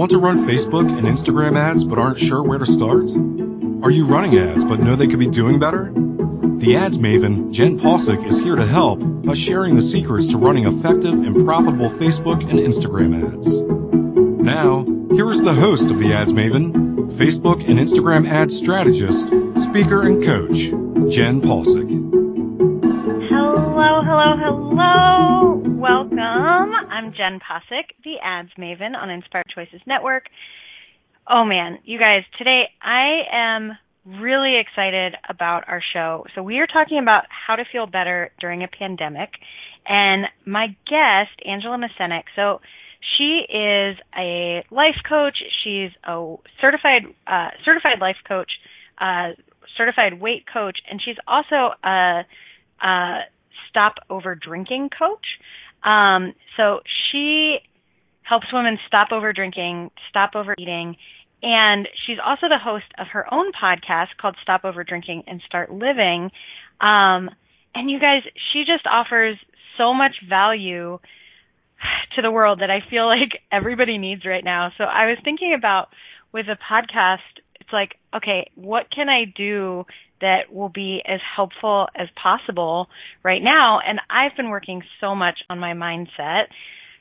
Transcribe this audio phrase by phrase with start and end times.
[0.00, 3.10] Want to run Facebook and Instagram ads but aren't sure where to start?
[3.84, 5.92] Are you running ads but know they could be doing better?
[5.92, 10.64] The ads maven, Jenn Possick, is here to help by sharing the secrets to running
[10.64, 13.60] effective and profitable Facebook and Instagram ads.
[14.42, 20.00] Now, here is the host of the Ads Maven, Facebook and Instagram ad strategist, speaker,
[20.00, 20.70] and coach,
[21.12, 21.90] Jenn Possick.
[23.28, 25.62] Hello, hello, hello.
[25.78, 26.18] Welcome.
[26.18, 30.24] I'm Jenn Possick, the Ads Maven on Inspired Choices Network.
[31.28, 33.72] Oh man, you guys, today I am
[34.04, 36.24] really excited about our show.
[36.34, 39.30] So we are talking about how to feel better during a pandemic.
[39.86, 42.60] And my guest, Angela Mascenik, so
[43.16, 45.38] she is a life coach.
[45.62, 48.50] She's a certified uh, certified life coach,
[48.98, 49.30] uh,
[49.76, 52.22] certified weight coach, and she's also a,
[52.82, 53.18] a
[53.68, 55.26] stop over drinking coach.
[55.82, 56.80] Um, so
[57.10, 57.58] she
[58.30, 60.96] helps women stop over drinking, stop overeating,
[61.42, 65.72] and she's also the host of her own podcast called Stop Over Drinking and Start
[65.72, 66.30] Living.
[66.80, 67.28] Um,
[67.74, 69.36] and you guys, she just offers
[69.76, 71.00] so much value
[72.14, 74.70] to the world that I feel like everybody needs right now.
[74.78, 75.88] So I was thinking about
[76.32, 77.18] with a podcast,
[77.58, 79.86] it's like, okay, what can I do
[80.20, 82.88] that will be as helpful as possible
[83.24, 83.80] right now?
[83.84, 86.44] And I've been working so much on my mindset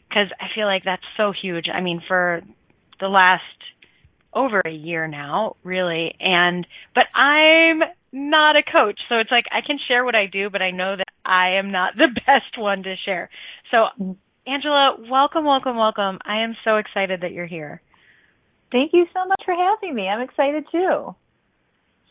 [0.09, 1.65] because I feel like that's so huge.
[1.73, 2.41] I mean, for
[2.99, 3.43] the last
[4.33, 6.13] over a year now, really.
[6.19, 7.79] And, but I'm
[8.11, 8.99] not a coach.
[9.09, 11.71] So it's like I can share what I do, but I know that I am
[11.71, 13.29] not the best one to share.
[13.71, 14.15] So
[14.47, 16.19] Angela, welcome, welcome, welcome.
[16.25, 17.81] I am so excited that you're here.
[18.71, 20.07] Thank you so much for having me.
[20.07, 21.15] I'm excited too.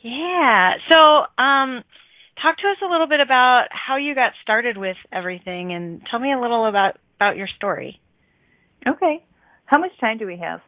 [0.03, 0.73] Yeah.
[0.91, 0.97] So,
[1.43, 1.83] um,
[2.41, 6.21] talk to us a little bit about how you got started with everything and tell
[6.21, 8.01] me a little about, about your story.
[8.87, 9.25] Okay.
[9.67, 10.61] How much time do we have?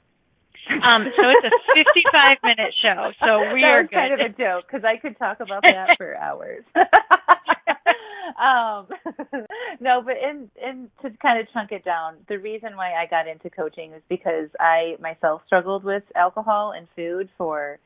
[0.69, 3.13] Um, so it's a 55 minute show.
[3.25, 3.97] So we that are was good.
[3.97, 6.65] kind of a joke because I could talk about that for hours.
[8.39, 8.87] um,
[9.81, 13.27] no, but in in to kind of chunk it down, the reason why I got
[13.27, 17.79] into coaching is because I myself struggled with alcohol and food for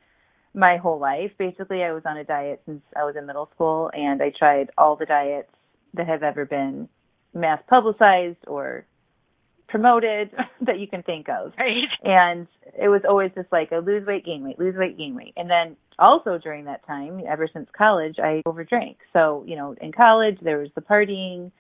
[0.53, 1.31] my whole life.
[1.39, 4.71] Basically, I was on a diet since I was in middle school, and I tried
[4.77, 5.51] all the diets
[5.95, 6.89] that have ever been
[7.35, 8.85] mass publicized or
[9.69, 10.31] promoted
[10.61, 11.53] that you can think of.
[11.59, 11.89] Right.
[12.03, 12.47] And
[12.79, 15.35] it was always just like a lose weight, gain weight, lose weight, gain weight.
[15.37, 18.97] And then also during that time, ever since college, I overdrank.
[19.13, 21.51] So, you know, in college there was the partying,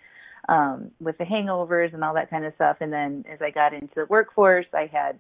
[0.48, 2.76] um, with the hangovers and all that kind of stuff.
[2.80, 5.18] And then as I got into the workforce, I had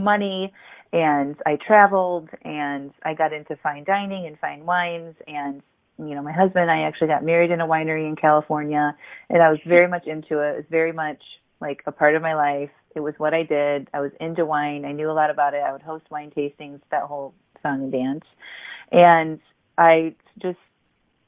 [0.00, 0.52] money
[0.92, 5.62] and I traveled and I got into fine dining and fine wines and
[6.08, 8.96] you know, my husband and I actually got married in a winery in California
[9.30, 10.52] and I was very much into it.
[10.52, 11.22] It was very much
[11.60, 12.70] like a part of my life.
[12.94, 13.88] It was what I did.
[13.94, 14.84] I was into wine.
[14.84, 15.62] I knew a lot about it.
[15.66, 18.24] I would host wine tastings, that whole song and dance.
[18.90, 19.40] And
[19.78, 20.58] I just,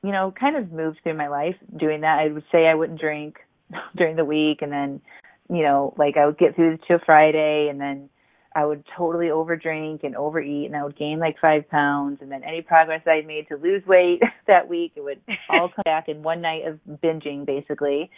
[0.03, 2.19] you know, kind of moved through my life doing that.
[2.19, 3.39] I would say I wouldn't drink
[3.97, 5.01] during the week and then,
[5.49, 8.11] you know, like I would get through to Friday and then
[8.55, 12.45] I would totally overdrink and overeat and I would gain like five pounds and then
[12.45, 15.21] any progress I made to lose weight that week, it would
[15.51, 18.11] all come back in one night of binging basically.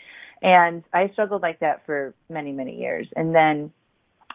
[0.42, 3.08] And I struggled like that for many, many years.
[3.16, 3.72] And then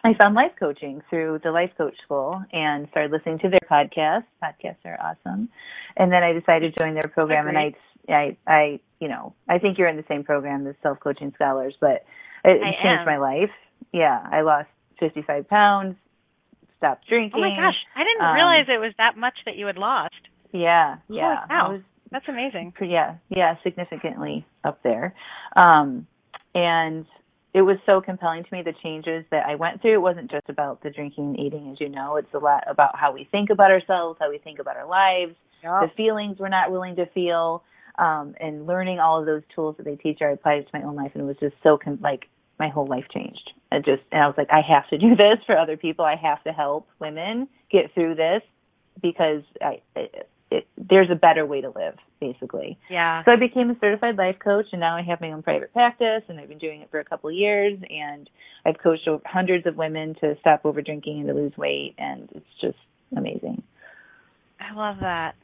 [0.04, 4.24] I found life coaching through the life coach school and started listening to their podcasts.
[4.42, 5.48] Podcasts are awesome.
[5.96, 7.74] And then I decided to join their program and I,
[8.08, 11.74] I, I, you know, I think you're in the same program as self coaching scholars,
[11.80, 12.04] but
[12.44, 13.06] it, it changed am.
[13.06, 13.50] my life.
[13.92, 14.20] Yeah.
[14.28, 14.68] I lost
[15.02, 15.96] 55 pounds,
[16.78, 17.32] stopped drinking.
[17.36, 17.74] Oh my gosh.
[17.96, 20.14] I didn't Um, realize it was that much that you had lost.
[20.52, 20.96] Yeah.
[21.08, 21.44] Yeah.
[21.68, 21.80] was
[22.10, 22.72] That's amazing.
[22.80, 25.14] yeah, yeah, significantly up there.
[25.56, 26.06] Um,
[26.54, 27.06] and
[27.54, 29.94] it was so compelling to me the changes that I went through.
[29.94, 32.16] It wasn't just about the drinking and eating, as you know.
[32.16, 35.34] It's a lot about how we think about ourselves, how we think about our lives,
[35.62, 37.62] the feelings we're not willing to feel,
[37.98, 40.20] um, and learning all of those tools that they teach.
[40.22, 42.28] I applied it to my own life, and it was just so com- like
[42.62, 43.50] my whole life changed.
[43.72, 46.04] It just, and I was like, I have to do this for other people.
[46.04, 48.42] I have to help women get through this
[49.02, 52.78] because I, it, it, there's a better way to live, basically.
[52.88, 53.24] Yeah.
[53.24, 56.22] So I became a certified life coach, and now I have my own private practice,
[56.28, 58.30] and I've been doing it for a couple of years, and
[58.64, 62.46] I've coached hundreds of women to stop over drinking and to lose weight, and it's
[62.60, 62.78] just
[63.16, 63.62] amazing.
[64.60, 65.34] I love that.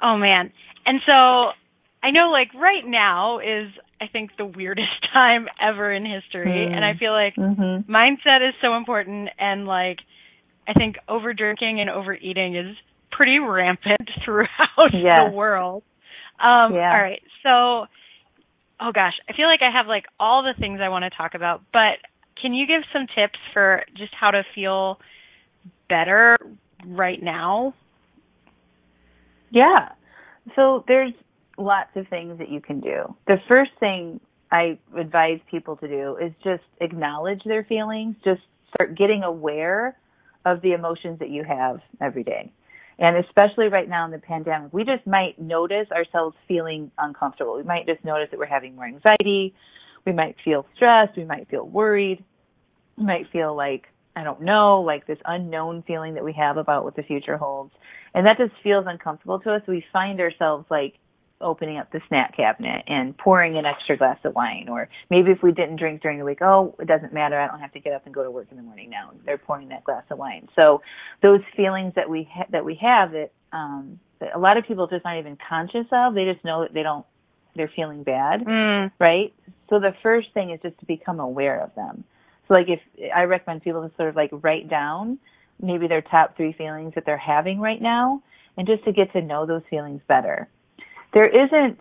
[0.00, 0.52] Oh man.
[0.86, 3.70] And so I know like right now is
[4.00, 6.76] I think the weirdest time ever in history Mm.
[6.76, 7.84] and I feel like Mhm.
[7.86, 9.98] mindset is so important and like
[10.66, 12.76] I think over drinking and overeating is
[13.10, 15.18] pretty rampant throughout Yes.
[15.24, 15.82] the world.
[16.38, 16.92] Um Yeah.
[16.92, 17.22] all right.
[17.42, 17.86] So
[18.80, 21.34] oh gosh, I feel like I have like all the things I want to talk
[21.34, 21.98] about, but
[22.40, 24.98] can you give some tips for just how to feel
[25.88, 26.38] better
[26.86, 27.74] right now?
[29.50, 29.90] Yeah.
[30.56, 31.12] So there's
[31.60, 33.14] lots of things that you can do.
[33.26, 34.20] The first thing
[34.50, 38.40] I advise people to do is just acknowledge their feelings, just
[38.74, 39.96] start getting aware
[40.44, 42.52] of the emotions that you have every day.
[42.98, 47.56] And especially right now in the pandemic, we just might notice ourselves feeling uncomfortable.
[47.56, 49.54] We might just notice that we're having more anxiety.
[50.04, 51.16] We might feel stressed.
[51.16, 52.22] We might feel worried.
[52.98, 56.84] We might feel like, I don't know, like this unknown feeling that we have about
[56.84, 57.72] what the future holds.
[58.12, 59.62] And that just feels uncomfortable to us.
[59.66, 60.94] We find ourselves like
[61.40, 64.68] opening up the snack cabinet and pouring an extra glass of wine.
[64.70, 67.60] Or maybe if we didn't drink during the week oh it doesn't matter i don't
[67.60, 69.10] have to get up and go to work in the morning now.
[69.24, 70.48] They're pouring that glass of wine.
[70.56, 70.82] So
[71.22, 74.86] those feelings that we ha- that we have that um that a lot of people
[74.86, 77.06] just aren't even conscious of they just know that they don't
[77.56, 78.92] they're feeling bad mm.
[78.98, 79.32] right?
[79.68, 82.04] So the first thing is just to become aware of them.
[82.48, 82.80] So like if
[83.14, 85.18] i recommend people to sort of like write down
[85.62, 88.22] maybe their top three feelings that they're having right now
[88.56, 90.48] and just to get to know those feelings better
[91.12, 91.78] there isn't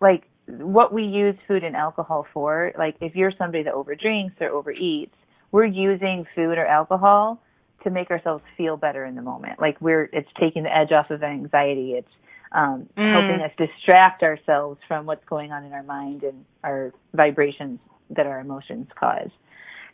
[0.00, 2.72] like what we use food and alcohol for.
[2.78, 5.10] Like if you're somebody that overdrinks or overeats,
[5.52, 7.42] we're using food or alcohol
[7.84, 9.60] to make ourselves feel better in the moment.
[9.60, 11.92] Like we're it's taking the edge off of anxiety.
[11.92, 12.08] It's
[12.52, 13.12] um, mm.
[13.12, 17.78] helping us distract ourselves from what's going on in our mind and our vibrations
[18.10, 19.30] that our emotions cause.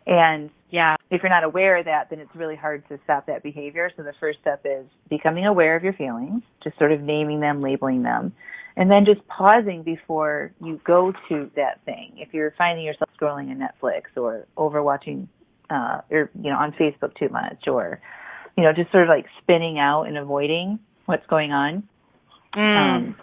[0.07, 3.43] And yeah, if you're not aware of that, then it's really hard to stop that
[3.43, 3.91] behavior.
[3.97, 7.63] So the first step is becoming aware of your feelings, just sort of naming them,
[7.63, 8.33] labeling them,
[8.77, 12.15] and then just pausing before you go to that thing.
[12.17, 15.29] If you're finding yourself scrolling in Netflix or overwatching,
[15.71, 18.01] uh, or you know, on Facebook too much, or
[18.57, 21.85] you know, just sort of like spinning out and avoiding what's going on.
[22.57, 22.97] Mm.
[22.97, 23.17] Um,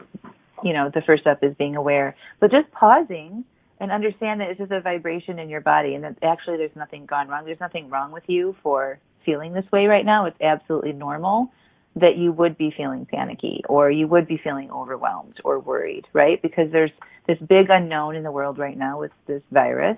[0.63, 3.43] you know, the first step is being aware, but just pausing
[3.79, 7.05] and understand that it's just a vibration in your body and that actually there's nothing
[7.05, 7.45] gone wrong.
[7.45, 10.25] There's nothing wrong with you for feeling this way right now.
[10.25, 11.51] It's absolutely normal
[11.95, 16.41] that you would be feeling panicky or you would be feeling overwhelmed or worried, right?
[16.41, 16.91] Because there's
[17.27, 19.97] this big unknown in the world right now with this virus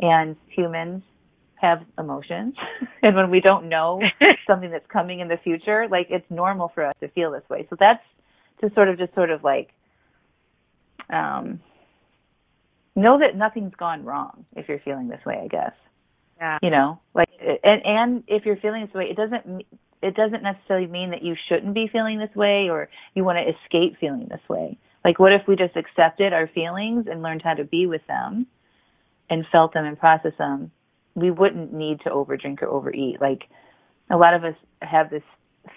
[0.00, 1.02] and humans
[1.56, 2.54] have emotions
[3.02, 4.00] and when we don't know
[4.46, 7.66] something that's coming in the future, like it's normal for us to feel this way.
[7.70, 8.02] So that's
[8.60, 9.70] to sort of just sort of like
[11.10, 11.60] um
[12.96, 15.72] know that nothing's gone wrong if you're feeling this way, I guess.
[16.38, 16.58] Yeah.
[16.62, 19.64] You know, like and and if you're feeling this way, it doesn't
[20.02, 23.52] it doesn't necessarily mean that you shouldn't be feeling this way or you want to
[23.52, 24.78] escape feeling this way.
[25.04, 28.46] Like what if we just accepted our feelings and learned how to be with them
[29.30, 30.70] and felt them and process them?
[31.14, 33.20] We wouldn't need to overdrink or overeat.
[33.20, 33.44] Like
[34.10, 35.22] a lot of us have this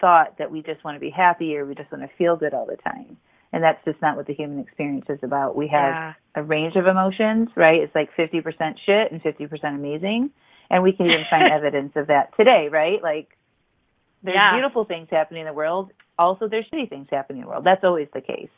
[0.02, 2.54] thought that we just want to be happy or we just want to feel good
[2.54, 3.18] all the time.
[3.54, 5.56] And that's just not what the human experience is about.
[5.56, 6.14] We have yeah.
[6.36, 7.82] a range of emotions, right?
[7.82, 8.44] It's like 50%
[8.86, 10.32] shit and 50% amazing.
[10.70, 13.02] And we can even find evidence of that today, right?
[13.02, 13.30] Like
[14.24, 14.54] there's yeah.
[14.56, 15.92] beautiful things happening in the world.
[16.20, 17.64] Also, there's shitty things happening in the world.
[17.64, 18.50] That's always the case.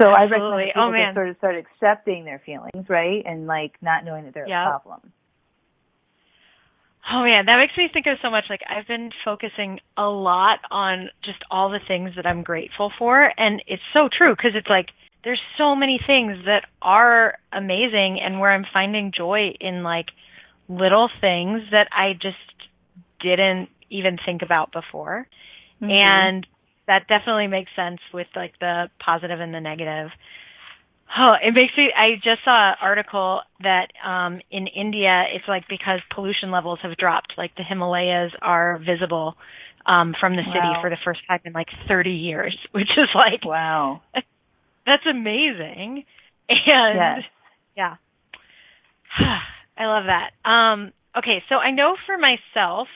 [0.00, 0.16] So Absolutely.
[0.16, 1.14] I recommend people oh, man.
[1.14, 4.66] sort of start accepting their feelings, right, and like not knowing that they're yep.
[4.66, 5.12] a problem.
[7.12, 8.44] Oh man, that makes me think of so much.
[8.48, 13.30] Like I've been focusing a lot on just all the things that I'm grateful for,
[13.36, 14.86] and it's so true because it's like
[15.22, 20.06] there's so many things that are amazing, and where I'm finding joy in like
[20.68, 22.36] little things that I just
[23.20, 25.26] didn't even think about before.
[25.82, 25.90] Mm-hmm.
[25.90, 26.46] And
[26.86, 30.08] that definitely makes sense with like the positive and the negative.
[31.16, 35.64] Oh, it makes me I just saw an article that um in India it's like
[35.68, 39.34] because pollution levels have dropped, like the Himalayas are visible
[39.86, 40.80] um from the city wow.
[40.80, 44.02] for the first time in like 30 years, which is like wow.
[44.86, 46.04] That's amazing.
[46.48, 47.18] And yes.
[47.76, 47.96] yeah.
[49.78, 50.48] I love that.
[50.48, 52.88] Um okay, so I know for myself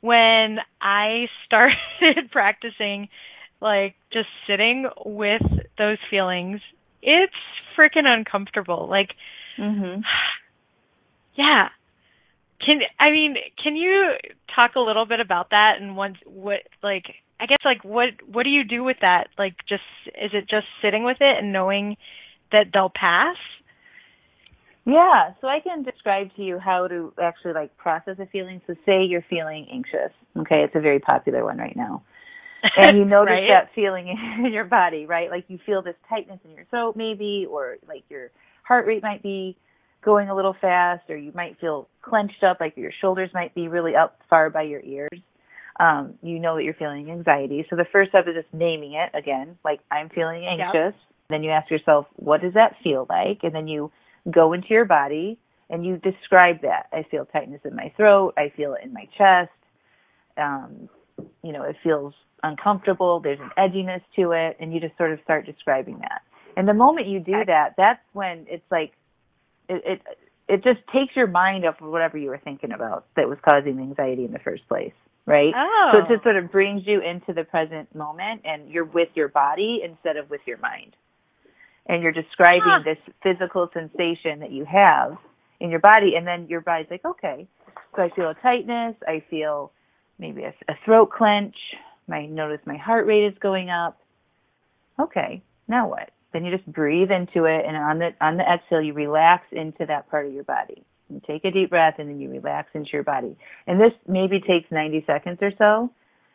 [0.00, 3.08] when I started practicing
[3.60, 5.42] like just sitting with
[5.76, 6.60] those feelings,
[7.02, 7.32] it's
[7.76, 8.88] freaking uncomfortable.
[8.88, 9.10] Like
[9.58, 10.02] mhm.
[11.34, 11.68] Yeah.
[12.64, 14.14] Can I mean, can you
[14.54, 17.04] talk a little bit about that and what what like
[17.40, 19.28] I guess like what what do you do with that?
[19.38, 21.96] Like just is it just sitting with it and knowing
[22.50, 23.36] that they'll pass?
[24.84, 28.62] Yeah, so I can describe to you how to actually like process a feeling.
[28.66, 30.12] So say you're feeling anxious.
[30.36, 32.02] Okay, it's a very popular one right now.
[32.76, 33.48] And you notice right?
[33.48, 34.08] that feeling
[34.44, 35.30] in your body, right?
[35.30, 38.30] Like you feel this tightness in your throat maybe or like your
[38.62, 39.56] heart rate might be
[40.04, 43.68] going a little fast or you might feel clenched up like your shoulders might be
[43.68, 45.20] really up far by your ears.
[45.80, 47.64] Um, you know that you're feeling anxiety.
[47.70, 50.94] So the first step is just naming it again, like I'm feeling anxious.
[50.94, 51.30] Yep.
[51.30, 53.40] Then you ask yourself, what does that feel like?
[53.42, 53.92] And then you
[54.30, 55.38] go into your body
[55.70, 56.86] and you describe that.
[56.92, 58.34] I feel tightness in my throat.
[58.36, 59.50] I feel it in my chest.
[60.36, 60.88] Um,
[61.42, 63.20] you know, it feels uncomfortable.
[63.20, 66.22] There's an edginess to it, and you just sort of start describing that.
[66.56, 68.92] And the moment you do that, that's when it's like
[69.68, 70.02] it it,
[70.48, 73.76] it just takes your mind off of whatever you were thinking about that was causing
[73.76, 74.94] the anxiety in the first place,
[75.26, 75.52] right?
[75.54, 75.90] Oh.
[75.92, 76.24] So it just oh.
[76.24, 80.30] sort of brings you into the present moment, and you're with your body instead of
[80.30, 80.96] with your mind.
[81.86, 82.82] And you're describing Huh.
[82.84, 85.16] this physical sensation that you have
[85.60, 87.46] in your body, and then your body's like, okay,
[87.94, 89.72] so I feel a tightness, I feel
[90.18, 91.56] maybe a, a throat clench,
[92.14, 94.00] I notice my heart rate is going up.
[94.98, 96.10] Okay, now what?
[96.32, 99.86] Then you just breathe into it, and on the on the exhale, you relax into
[99.86, 100.84] that part of your body.
[101.08, 103.36] You take a deep breath, and then you relax into your body.
[103.66, 105.90] And this maybe takes 90 seconds or so.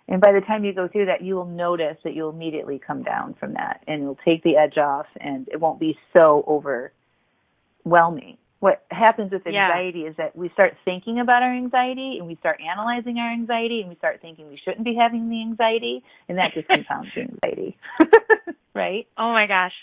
[0.08, 3.04] And by the time you go through that, you will notice that you'll immediately come
[3.04, 6.44] down from that, and it'll take the edge off, and it won't be so
[7.86, 8.38] overwhelming.
[8.64, 9.68] What happens with Yeah.
[9.68, 13.82] anxiety is that we start thinking about our anxiety, and we start analyzing our anxiety,
[13.82, 17.24] and we start thinking we shouldn't be having the anxiety, and that just compounds the
[17.24, 17.76] anxiety.
[18.74, 19.06] right?
[19.18, 19.74] Oh my gosh.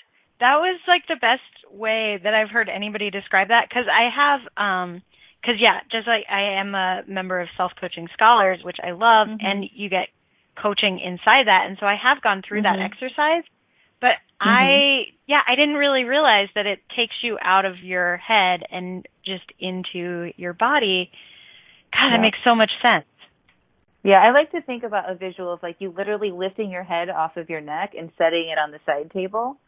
[0.40, 4.40] That was like the best way that I've heard anybody describe that cuz I have
[4.56, 5.02] um
[5.44, 9.44] cuz yeah, just like I am a member of self-coaching scholars, which I love Mhm.
[9.44, 10.08] and you get
[10.56, 12.84] coaching inside that and so I have gone through that Mhm.
[12.86, 13.44] exercise.
[14.00, 15.14] But I mm-hmm.
[15.26, 19.44] yeah, I didn't really realize that it takes you out of your head and just
[19.58, 21.10] into your body.
[21.92, 22.16] God, Yeah.
[22.16, 23.04] that makes so much sense.
[24.02, 27.10] Yeah, I like to think about a visual of like you literally lifting your head
[27.10, 29.58] off of your neck and setting it on the side table.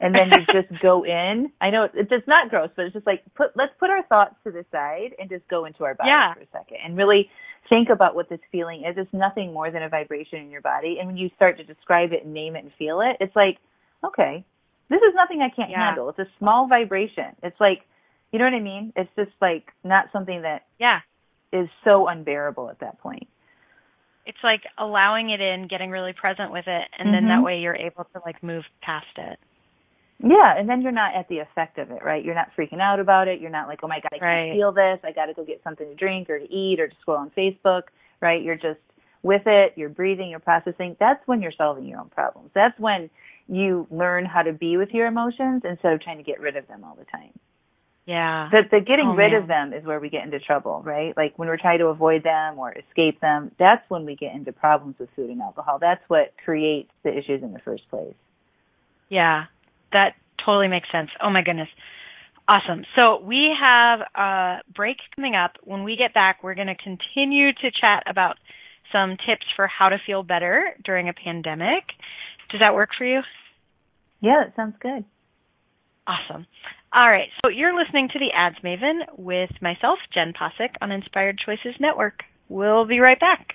[0.00, 1.50] And then you just go in.
[1.60, 4.34] I know it's it's not gross, but it's just like put let's put our thoughts
[4.44, 6.34] to the side and just go into our body Yeah.
[6.34, 7.30] for a second and really
[7.70, 8.96] think about what this feeling is.
[8.98, 10.96] It's nothing more than a vibration in your body.
[10.98, 13.58] And when you start to describe it and name it and feel it, it's like,
[14.04, 14.44] okay,
[14.88, 15.86] this is nothing I can't Yeah.
[15.86, 16.08] handle.
[16.08, 17.36] It's a small vibration.
[17.42, 17.86] It's like
[18.32, 18.92] you know what I mean?
[18.94, 21.00] It's just like not something that Yeah.
[21.52, 23.26] is so unbearable at that point.
[24.24, 27.42] It's like allowing it in, getting really present with it, and then that Mhm.
[27.44, 29.40] way you're able to like move past it.
[30.22, 32.22] Yeah, and then you're not at the effect of it, right?
[32.22, 33.40] You're not freaking out about it.
[33.40, 35.00] You're not like, oh my god, I can't feel this.
[35.02, 37.30] I got to go get something to drink or to eat or to scroll on
[37.30, 37.84] Facebook,
[38.20, 38.42] right?
[38.42, 38.80] You're just
[39.22, 39.72] with it.
[39.76, 40.28] You're breathing.
[40.28, 40.96] You're processing.
[41.00, 42.50] That's when you're solving your own problems.
[42.54, 43.08] That's when
[43.50, 46.66] you learn how to be with your emotions instead of trying to get rid of
[46.68, 47.32] them all the time.
[48.06, 48.48] Yeah.
[48.50, 49.42] The, the getting Oh, rid man.
[49.42, 51.16] of them is where we get into trouble, right?
[51.16, 54.52] Like when we're trying to avoid them or escape them, that's when we get into
[54.52, 55.78] problems with food and alcohol.
[55.80, 58.14] That's what creates the issues in the first place.
[59.08, 59.44] Yeah,
[59.92, 60.14] that
[60.44, 61.10] totally makes sense.
[61.22, 61.68] Oh my goodness.
[62.48, 62.84] Awesome.
[62.96, 65.52] So we have a break coming up.
[65.62, 68.36] When we get back, we're going to continue to chat about
[68.92, 71.84] some tips for how to feel better during a pandemic.
[72.50, 73.20] Does that work for you?
[74.20, 75.04] Yeah, that sounds good.
[76.06, 76.46] Awesome.
[76.92, 77.28] All right.
[77.44, 82.22] So you're listening to the Ads Maven with myself, Jenn Possick, on Inspired Choices Network.
[82.48, 83.54] We'll be right back.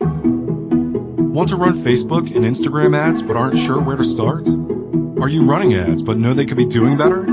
[0.00, 4.48] Want to run Facebook and Instagram ads but aren't sure where to start?
[4.48, 7.24] Are you running ads but know they could be doing better?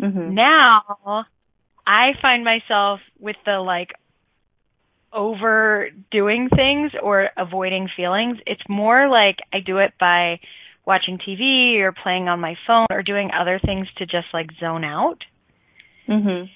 [0.00, 0.32] Mhm.
[0.32, 1.26] Now
[1.86, 3.92] I find myself with the like
[5.12, 8.38] overdoing things or avoiding feelings.
[8.46, 10.40] It's more like I do it by
[10.86, 14.84] watching TV or playing on my phone or doing other things to just like zone
[14.84, 15.24] out.
[16.08, 16.50] Mhm.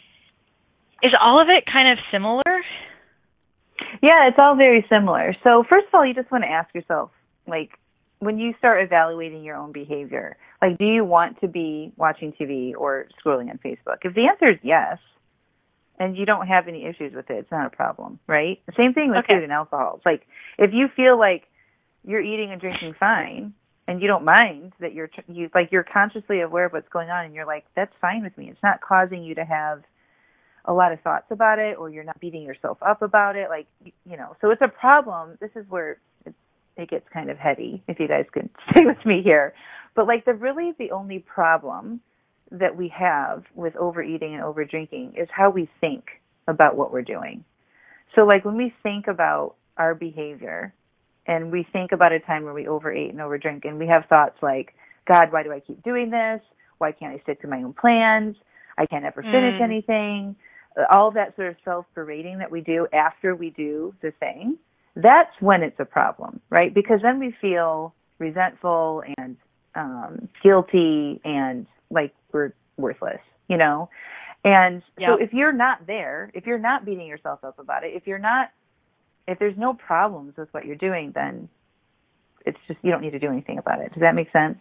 [1.02, 2.64] Is all of it kind of similar?
[4.02, 5.34] Yeah, it's all very similar.
[5.44, 7.10] So first of all, you just want to ask yourself,
[7.46, 7.70] like,
[8.18, 12.72] when you start evaluating your own behavior, like, do you want to be watching TV
[12.76, 13.98] or scrolling on Facebook?
[14.02, 14.98] If the answer is yes,
[15.98, 18.60] and you don't have any issues with it, it's not a problem, right?
[18.66, 19.34] The same thing with Okay.
[19.36, 19.94] food and alcohol.
[19.96, 20.22] It's like
[20.58, 21.44] if you feel like
[22.04, 23.54] you're eating and drinking fine
[23.88, 27.24] and you don't mind that you're you like you're consciously aware of what's going on
[27.24, 28.48] and you're like that's fine with me.
[28.50, 29.82] It's not causing you to have
[30.66, 33.66] a lot of thoughts about it or you're not beating yourself up about it like
[33.82, 34.36] you know.
[34.40, 35.38] So it's a problem.
[35.40, 36.34] This is where it,
[36.76, 39.54] it gets kind of heady if you guys could stay with me here.
[39.94, 42.00] But like the really the only problem
[42.50, 46.04] that we have with overeating and overdrinking is how we think
[46.48, 47.44] about what we're doing.
[48.14, 50.72] So like when we think about our behavior
[51.26, 54.36] and we think about a time where we overate and overdrink and we have thoughts
[54.42, 54.74] like,
[55.08, 56.40] God, why do I keep doing this?
[56.78, 58.36] Why can't I stick to my own plans?
[58.78, 59.64] I can't ever finish Mm.
[59.64, 60.36] anything.
[60.92, 64.58] All that sort of self berating that we do after we do the thing,
[64.94, 66.72] that's when it's a problem, right?
[66.72, 69.36] Because then we feel resentful and
[69.74, 73.88] um guilty and like we're worthless, you know?
[74.44, 78.06] And so if you're not there, if you're not beating yourself up about it, if
[78.06, 78.50] you're not
[79.26, 81.48] if there's no problems with what you're doing, then
[82.44, 83.92] it's just you don't need to do anything about it.
[83.92, 84.58] Does that make sense?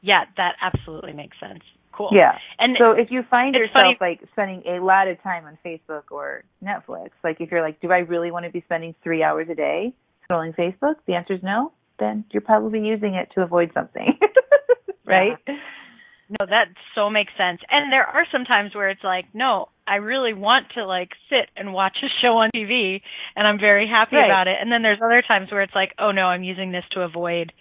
[0.00, 1.62] Yeah, that absolutely makes sense.
[1.92, 2.10] Cool.
[2.12, 2.38] Yeah.
[2.58, 6.04] And So if you find yourself funny- like spending a lot of time on Facebook
[6.10, 9.48] or Netflix, like if you're like, do I really want to be spending three hours
[9.50, 9.92] a day
[10.30, 10.94] scrolling Facebook?
[11.06, 11.72] The answer is no.
[11.98, 14.18] Then you're probably using it to avoid something,
[15.04, 15.36] right?
[15.46, 17.60] No, that so makes sense.
[17.68, 21.50] And there are some times where it's like, no, I really want to like sit
[21.56, 23.00] and watch a show on TV
[23.34, 24.26] and I'm very happy Right.
[24.26, 24.56] about it.
[24.60, 27.52] And then there's other times where it's like, oh no, I'm using this to avoid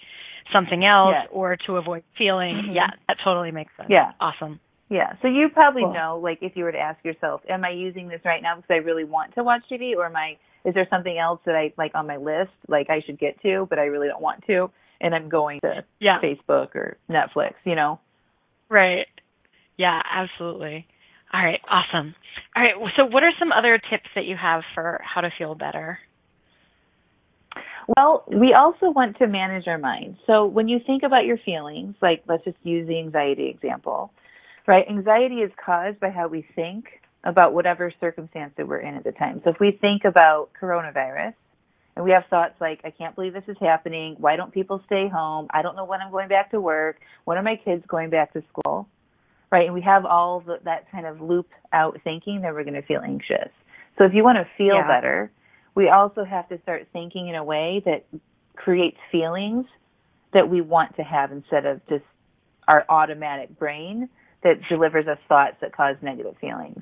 [0.51, 1.25] something else Yeah.
[1.31, 2.55] or to avoid feeling.
[2.55, 2.75] Mhm.
[2.75, 3.89] Yeah, that totally makes sense.
[3.89, 4.11] Yeah.
[4.19, 4.59] Awesome.
[4.89, 5.13] Yeah.
[5.21, 5.93] So you probably Cool.
[5.93, 8.71] know, like, if you were to ask yourself, am I using this right now because
[8.71, 10.37] I really want to watch TV, or am I?
[10.65, 13.65] Is there something else that I like on my list, like I should get to,
[13.69, 16.19] but I really don't want to, and I'm going to Yeah.
[16.19, 17.99] Facebook or Netflix, you know?
[18.67, 19.07] Right.
[19.77, 20.85] Yeah, absolutely.
[21.31, 22.15] All right, awesome.
[22.55, 25.53] All right, so what are some other tips that you have for how to feel
[25.55, 25.99] better?
[27.97, 30.17] Well, we also want to manage our mind.
[30.27, 34.11] So when you think about your feelings, like let's just use the anxiety example,
[34.67, 34.85] right?
[34.87, 36.85] Anxiety is caused by how we think
[37.23, 39.41] about whatever circumstance that we're in at the time.
[39.43, 41.33] So if we think about coronavirus
[41.95, 44.15] and we have thoughts like, I can't believe this is happening.
[44.19, 45.47] Why don't people stay home?
[45.49, 46.97] I don't know when I'm going back to work.
[47.25, 48.87] When are my kids going back to school?
[49.51, 49.65] Right?
[49.65, 52.83] And we have all the, that kind of loop out thinking that we're going to
[52.83, 53.49] feel anxious.
[53.97, 54.87] So if you want to feel Yeah.
[54.87, 55.31] better,
[55.79, 58.05] we also have to start thinking in a way that
[58.57, 59.65] creates feelings
[60.33, 62.03] that we want to have instead of just
[62.67, 64.09] our automatic brain
[64.43, 66.81] that delivers us thoughts that cause negative feelings.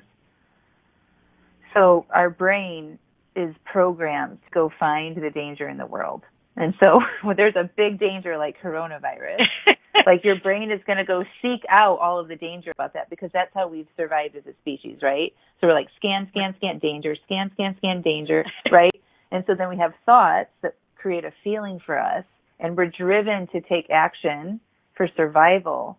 [1.74, 2.98] So our brain
[3.36, 6.24] is programmed to go find the danger in the world.
[6.56, 9.46] And so when there's a big danger like coronavirus,
[10.06, 13.10] like your brain is going to go seek out all of the danger about that
[13.10, 15.32] because that's how we've survived as a species, right?
[15.60, 18.94] So we're like scan, scan, scan, danger, scan, scan, scan, danger, right?
[19.30, 22.24] And so then we have thoughts that create a feeling for us
[22.60, 24.60] and we're driven to take action
[24.96, 25.98] for survival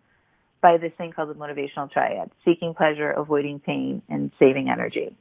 [0.61, 5.15] by this thing called the motivational triad, seeking pleasure, avoiding pain, and saving energy.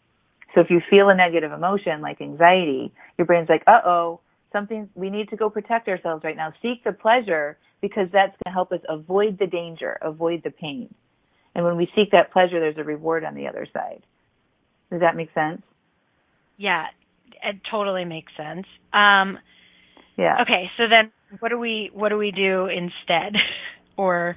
[0.55, 4.21] So if you feel a negative emotion like anxiety, your brain's like, uh oh,
[4.53, 6.53] something, we need to go protect ourselves right now.
[6.63, 10.95] Seek the pleasure because that's going to help us avoid the danger, avoid the pain.
[11.55, 14.03] And when we seek that pleasure, there's a reward on the other side.
[14.91, 15.63] Does that make sense?
[16.57, 16.87] yeah,
[17.45, 18.67] it totally makes sense.
[18.93, 19.39] Um,
[20.17, 20.43] Yeah.
[20.43, 23.35] okay, so then what do we what do we do instead,
[23.97, 24.37] or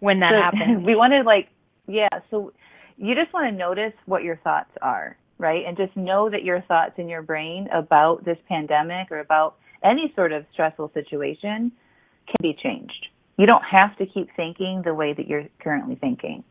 [0.00, 0.84] when that So, happens?
[0.86, 1.48] we want to like,
[1.86, 2.08] yeah.
[2.30, 2.52] So
[2.96, 5.64] you just want to notice what your thoughts are, right?
[5.66, 10.12] And just know that your thoughts in your brain about this pandemic or about any
[10.16, 11.72] sort of stressful situation
[12.26, 13.06] can be changed.
[13.36, 16.42] You don't have to keep thinking the way that you're currently thinking.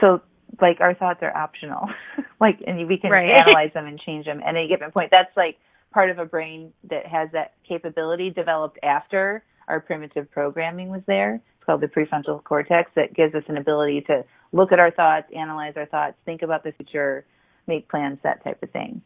[0.00, 0.22] So
[0.60, 1.88] like our thoughts are optional.
[2.40, 3.30] like and we can Right.
[3.36, 5.10] analyze them and change them at any given point.
[5.10, 5.58] That's like
[5.92, 11.40] part of a brain that has that capability developed after our primitive programming was there.
[11.64, 15.74] Called the prefrontal cortex that gives us an ability to look at our thoughts, analyze
[15.76, 17.24] our thoughts, think about the future,
[17.66, 19.00] make plans, that type of thing.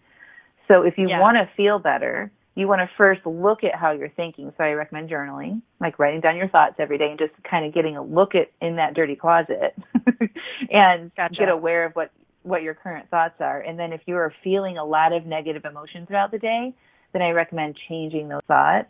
[0.67, 1.21] So if you Yeah.
[1.21, 4.53] want to feel better, you want to first look at how you're thinking.
[4.59, 7.73] So I recommend journaling, like writing down your thoughts every day and just kind of
[7.73, 9.77] getting a look at in that dirty closet
[10.71, 11.37] and Gotcha.
[11.37, 12.11] get aware of what
[12.43, 13.61] what your current thoughts are.
[13.61, 16.75] And then if you are feeling a lot of negative emotions throughout the day,
[17.13, 18.89] then I recommend changing those thoughts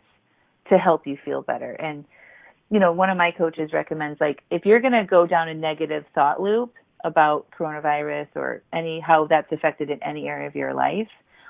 [0.69, 1.73] to help you feel better.
[1.73, 2.05] And
[2.71, 5.53] you know, one of my coaches recommends like if you're going to go down a
[5.53, 10.73] negative thought loop about coronavirus or any how that's affected in any area of your
[10.73, 11.07] life,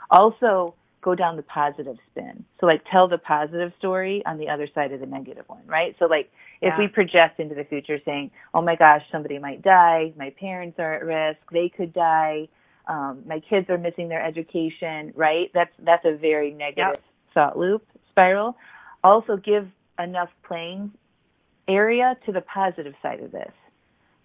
[0.10, 2.44] also go down the positive spin.
[2.60, 5.96] So like tell the positive story on the other side of the negative one, right?
[5.98, 6.30] So like
[6.62, 6.78] if Yeah.
[6.80, 10.94] we project into the future saying, "Oh my gosh, somebody might die, my parents are
[10.96, 12.48] at risk, they could die,
[12.88, 15.50] um, my kids are missing their education," right?
[15.54, 17.00] That's that's a very negative
[17.34, 18.58] thought loop spiral.
[19.04, 20.92] Also give enough playing
[21.70, 23.52] area to the positive side of this.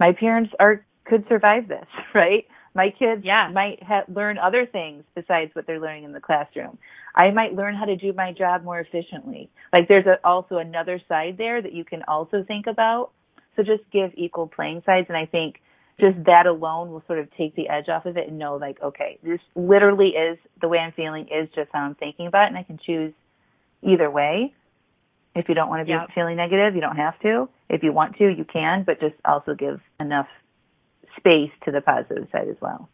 [0.01, 2.47] My parents are could survive this, right?
[2.75, 3.51] My kids Yeah.
[3.53, 6.79] might ha- learn other things besides what they're learning in the classroom.
[7.15, 9.51] I might learn how to do my job more efficiently.
[9.73, 13.11] Like there's a, also another side there that you can also think about.
[13.57, 15.61] So just give equal playing sides, and I think
[16.01, 18.83] just that alone will sort of take the edge off of it and know like,
[18.83, 22.49] okay, this literally is the way I'm feeling is just how I'm thinking about it,
[22.49, 23.13] and I can choose
[23.83, 24.53] either way.
[25.35, 26.11] If you don't want to be Yep.
[26.15, 27.49] feeling negative, you don't have to.
[27.69, 30.29] If you want to, you can, but just also give enough
[31.17, 32.89] space to the positive side as well.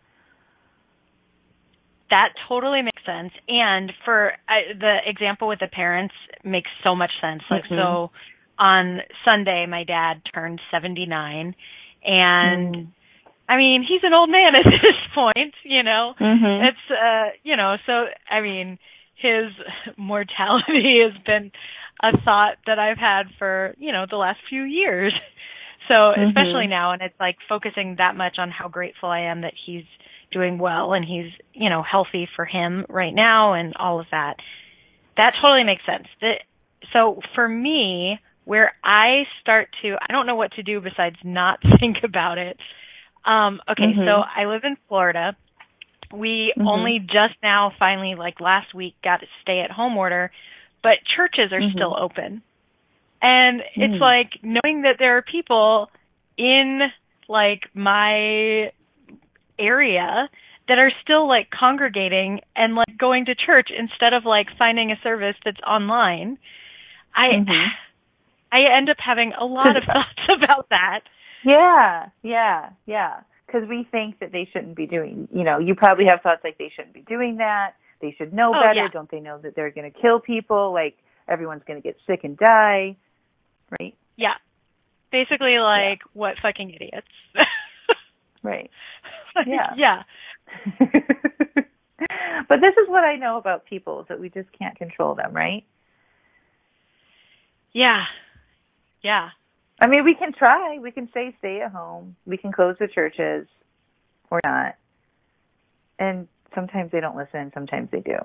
[2.11, 3.33] That totally makes sense.
[3.49, 7.43] And for I, the example with the parents makes so much sense.
[7.51, 7.77] Like Mhm.
[7.77, 8.11] so
[8.59, 11.55] on Sunday my dad turned 79
[12.05, 12.87] and Mm.
[13.49, 16.15] I mean, he's an old man at this point, you know.
[16.21, 16.69] Mhm.
[16.69, 18.79] It's uh, you know, so I mean,
[19.17, 19.53] his
[19.97, 21.53] mortality has been
[22.03, 25.13] a thought that I've had for, you know, the last few years.
[25.89, 26.69] So, especially Mhm.
[26.69, 29.83] now and it's like focusing that much on how grateful I am that he's
[30.31, 34.37] doing well and he's, you know, healthy for him right now and all of that.
[35.17, 36.07] That totally makes sense.
[36.21, 36.41] That,
[36.93, 41.59] so for me, where I start to I don't know what to do besides not
[41.81, 42.57] think about it.
[43.25, 44.05] Um okay, Mhm.
[44.05, 45.37] so I live in Florida.
[46.13, 46.67] We Mhm.
[46.67, 50.31] only just now finally like last week got a stay at home order,
[50.83, 51.73] but churches are Mhm.
[51.73, 52.43] still open.
[53.23, 54.01] And it's Mm.
[54.01, 55.91] like knowing that there are people
[56.39, 56.91] in
[57.29, 58.73] like my
[59.59, 60.29] area
[60.69, 64.97] that are still like congregating and like going to church instead of like finding a
[65.03, 66.39] service that's online.
[67.15, 67.67] I Mhm.
[68.53, 71.01] I end up having a lot of thoughts about that.
[71.45, 73.21] Yeah, yeah, yeah.
[73.47, 75.29] Because we think that they shouldn't be doing.
[75.33, 77.75] You know, you probably have thoughts like they shouldn't be doing that.
[78.01, 78.75] They should know Oh, better.
[78.75, 78.89] yeah.
[78.93, 80.73] Don't they know that they're going to kill people?
[80.73, 80.97] Like
[81.29, 82.97] everyone's going to get sick and die,
[83.79, 83.95] right?
[84.17, 84.35] Yeah.
[85.13, 87.07] Basically like what fucking idiots.
[88.43, 88.71] Right.
[89.37, 89.75] Like, Yeah.
[89.77, 90.03] yeah.
[92.49, 95.35] but this is what I know about people is that we just can't control them,
[95.35, 95.63] right?
[97.73, 98.05] Yeah.
[99.03, 99.29] Yeah.
[99.81, 100.79] I mean, we can try.
[100.79, 102.17] We can say stay at home.
[102.27, 103.47] We can close the churches
[104.31, 104.77] or not.
[105.99, 108.17] And sometimes they don't listen, sometimes they do.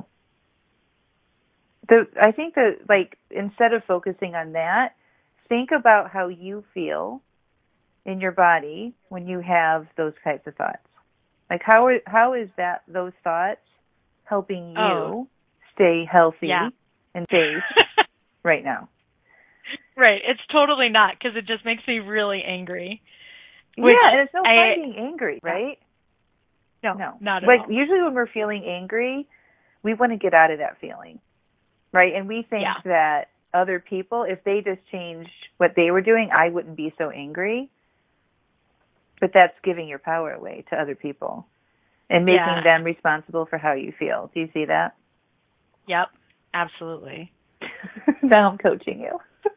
[1.87, 4.95] The I think that like instead of focusing on that,
[5.47, 7.21] think about how you feel
[8.05, 10.79] in your body when you have those types of thoughts.
[11.49, 13.61] Like how are, how is that those thoughts
[14.23, 15.27] helping you Oh.
[15.75, 16.69] stay healthy Yeah.
[17.13, 17.63] and safe
[18.43, 18.89] right now?
[19.95, 20.21] right.
[20.27, 23.01] It's totally not because it just makes me really angry.
[23.77, 25.77] Which yeah, and it's no I- fun being angry, right?
[26.85, 27.17] No, No.
[27.19, 27.71] not at like all.
[27.71, 29.27] usually when we're feeling angry,
[29.83, 31.19] we want to get out of that feeling.
[31.91, 32.13] Right?
[32.13, 32.75] And we think Yeah.
[32.85, 37.09] that other people, if they just changed what they were doing, I wouldn't be so
[37.09, 37.69] angry.
[39.19, 41.47] But that's giving your power away to other people
[42.09, 42.61] and making Yeah.
[42.63, 44.29] them responsible for how you feel.
[44.33, 44.95] Do you see that?
[45.87, 46.09] Yep.
[46.53, 47.31] Absolutely.
[48.21, 49.19] now I'm coaching you.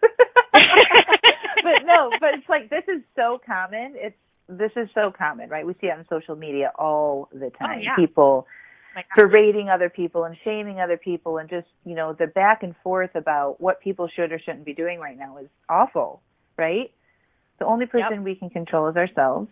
[0.52, 3.94] but no, but it's like this is so common.
[3.96, 4.16] It's
[4.48, 5.66] this is so common, right?
[5.66, 7.78] We see it on social media all the time.
[7.78, 7.96] Oh, yeah.
[7.96, 8.46] People
[8.96, 12.74] Like berating other people and shaming other people and just, you know, the back and
[12.82, 16.22] forth about what people should or shouldn't be doing right now is awful,
[16.56, 16.90] right?
[17.58, 19.48] The only person we can control is ourselves.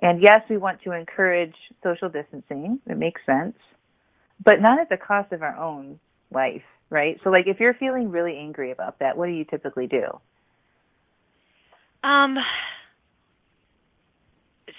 [0.00, 2.80] And yes, we want to encourage social distancing.
[2.86, 3.56] It makes sense.
[4.44, 5.98] But not at the cost of our own
[6.32, 7.20] life, right?
[7.24, 10.04] So like if you're feeling really angry about that, what do you typically do?
[12.02, 12.36] Um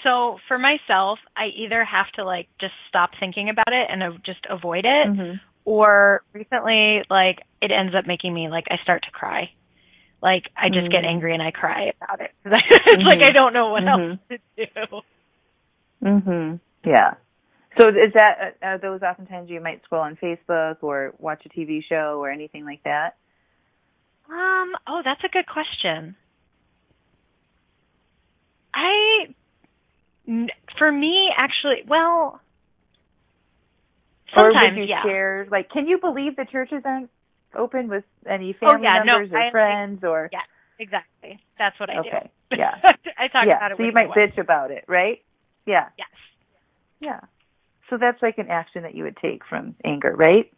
[0.04, 4.12] so for myself, I either have to like just stop thinking about it and uh,
[4.26, 5.36] just avoid it Mm-hmm.
[5.66, 9.52] or recently like it ends up making me like I start to cry.
[10.22, 11.10] Like I just get Mhm.
[11.10, 12.32] angry and I cry about it.
[12.46, 15.02] it's like I don't know what else to do.
[16.04, 16.60] Mhm.
[16.86, 17.14] Yeah.
[17.80, 21.50] So is that uh, are those oftentimes you might scroll on Facebook or watch a
[21.50, 23.16] TV show or anything like that?
[24.30, 26.16] Um, oh, that's a good question.
[28.74, 29.34] I
[30.78, 32.40] for me actually, well,
[34.36, 35.04] or would sometimes you yeah.
[35.04, 37.10] share like can you believe the churches aren't
[37.56, 40.40] open with any oh, family oh, yeah, members no, or I, friends or yeah,
[40.78, 41.40] exactly.
[41.58, 42.10] That's what I okay.
[42.24, 42.30] do.
[42.58, 42.82] Yeah.
[42.82, 43.58] I talk yeah.
[43.58, 43.78] about it.
[43.78, 45.20] So you my might bitch about it, right?
[45.68, 45.90] Yeah.
[46.00, 46.08] Yes.
[47.00, 47.20] Yeah.
[47.92, 50.52] So that's like an action that you would take from anger, right?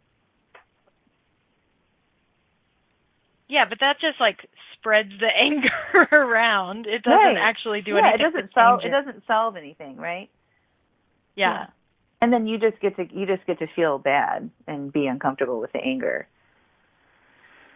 [3.48, 4.38] Yeah, but that just like
[4.82, 6.86] spreads the anger around.
[6.86, 7.36] It doesn't right.
[7.38, 8.20] actually do yeah, anything.
[8.26, 8.88] it doesn't solve it.
[8.88, 10.28] it doesn't solve anything, right?
[11.36, 11.66] Yeah.
[12.20, 15.60] And then you just get to you just get to feel bad and be uncomfortable
[15.60, 16.26] with the anger.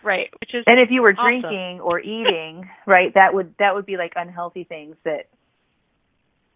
[0.03, 0.29] Right.
[0.41, 1.41] Which is And if you were awesome.
[1.41, 5.29] drinking or eating, right, that would that would be like unhealthy things that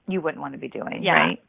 [0.09, 1.13] you wouldn't want to be doing, Yeah.
[1.13, 1.43] right?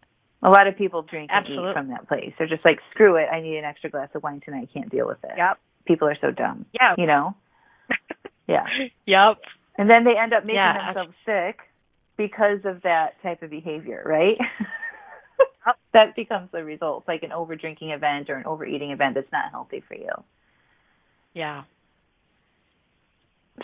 [0.43, 1.69] A lot of people drink and Absolutely.
[1.69, 2.33] eat from that place.
[2.39, 4.69] They're just like, screw it, I need an extra glass of wine tonight.
[4.71, 5.31] I can't deal with it.
[5.37, 5.59] Yep.
[5.85, 6.65] People are so dumb.
[6.73, 6.95] Yeah.
[6.97, 7.35] You know?
[8.51, 8.65] Yeah.
[9.05, 9.37] Yep.
[9.77, 10.93] And then they end up making Yeah.
[10.93, 11.59] themselves sick
[12.17, 14.37] because of that type of behavior, right?
[15.93, 19.51] that becomes the result, like an over drinking event or an overeating event that's not
[19.51, 20.11] healthy for you.
[21.33, 21.63] Yeah.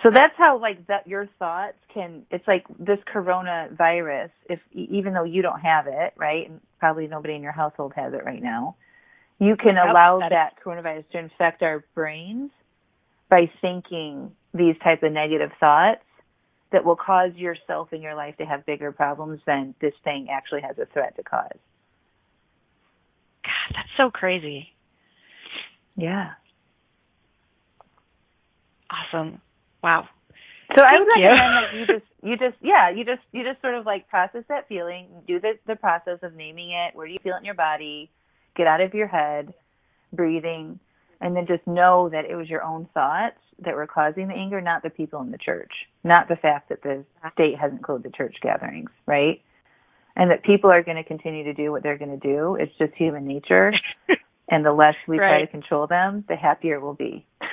[0.04, 5.24] So that's how like that your thoughts can it's like this coronavirus if even though
[5.24, 6.50] you don't have it, right?
[6.50, 8.76] And probably nobody in your household has it right now.
[9.40, 12.52] You can Yep, allow that that coronavirus to infect our brains
[13.30, 16.02] by thinking these type of negative thoughts
[16.72, 20.62] that will cause yourself in your life to have bigger problems than this thing actually
[20.62, 21.58] has a threat to cause.
[23.44, 24.68] God, that's so crazy.
[25.96, 26.32] Yeah.
[28.90, 29.42] Awesome.
[29.82, 30.08] Wow.
[30.78, 31.26] So I would Thank you.
[31.30, 34.44] recommend like you just you just yeah you just you just sort of like process
[34.50, 37.46] that feeling, do the the process of naming it, where do you feel it in
[37.46, 38.12] your body,
[38.56, 39.54] get out of your head,
[40.12, 40.80] breathing,
[41.22, 44.62] and then just know that it was your own thoughts that were causing the anger,
[44.62, 45.72] not the people in the church,
[46.04, 49.42] not the fact that the state hasn't closed the church gatherings, right?
[50.16, 52.56] And that people are going to continue to do what they're going to do.
[52.60, 53.72] It's just human nature,
[54.50, 57.26] and the less we try to control them, the happier we'll be.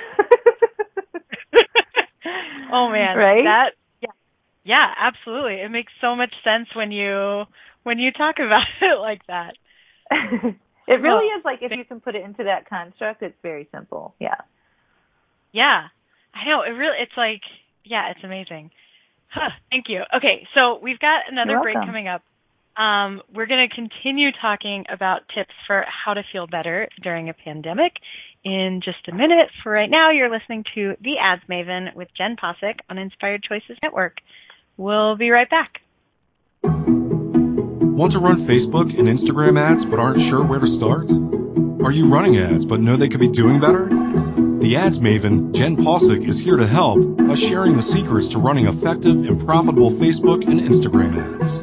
[2.71, 3.17] oh man.
[3.17, 3.43] Right?
[3.43, 4.11] That yeah.
[4.63, 5.61] Yeah, absolutely.
[5.61, 7.43] It makes so much sense when you
[7.83, 9.53] when you talk about it like that.
[10.87, 11.37] it really Oh.
[11.39, 14.15] is like if you can put it into that construct, it's very simple.
[14.19, 14.41] Yeah.
[15.51, 15.87] Yeah.
[16.35, 16.61] I know.
[16.61, 17.41] It really it's like
[17.83, 18.71] yeah, it's amazing.
[19.29, 20.01] Huh, thank you.
[20.15, 21.89] Okay, so we've got another You're break welcome.
[21.89, 22.21] coming up.
[22.77, 27.33] Um, we're going to continue talking about tips for how to feel better during a
[27.33, 27.93] pandemic
[28.43, 29.49] in just a minute.
[29.63, 33.77] For right now, you're listening to The Ads Maven with Jenn Possick on Inspired Choices
[33.81, 34.17] Network.
[34.77, 35.81] We'll be right back.
[36.63, 41.09] Want to run Facebook and Instagram ads but aren't sure where to start?
[41.11, 43.87] Are you running ads but know they could be doing better?
[44.65, 48.65] The ads maven, Jenn Possick, is here to help by sharing the secrets to running
[48.65, 51.61] effective and profitable Facebook and Instagram ads.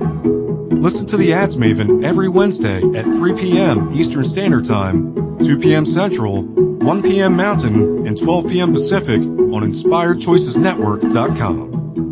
[0.72, 3.92] Listen to the ads maven every Wednesday at 3 p.m.
[3.92, 5.84] Eastern Standard Time, 2 p.m.
[5.84, 7.36] Central, 1 p.m.
[7.36, 8.72] Mountain, and 12 p.m.
[8.72, 12.11] Pacific on InspiredChoicesNetwork.com.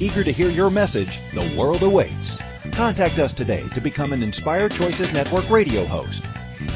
[0.00, 2.38] Eager to hear your message, the world awaits.
[2.72, 6.22] Contact us today to become an Inspired Choices Network radio host.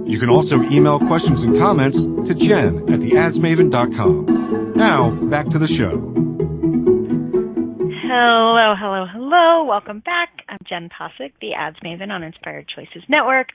[0.07, 4.73] You can also email questions and comments to jen at theadsmaven.com.
[4.75, 6.13] Now, back to the show.
[8.09, 9.65] Hello, hello, hello.
[9.65, 10.29] Welcome back.
[10.47, 13.49] I'm Jenn Possick, the Ads Maven on Inspired Choices Network.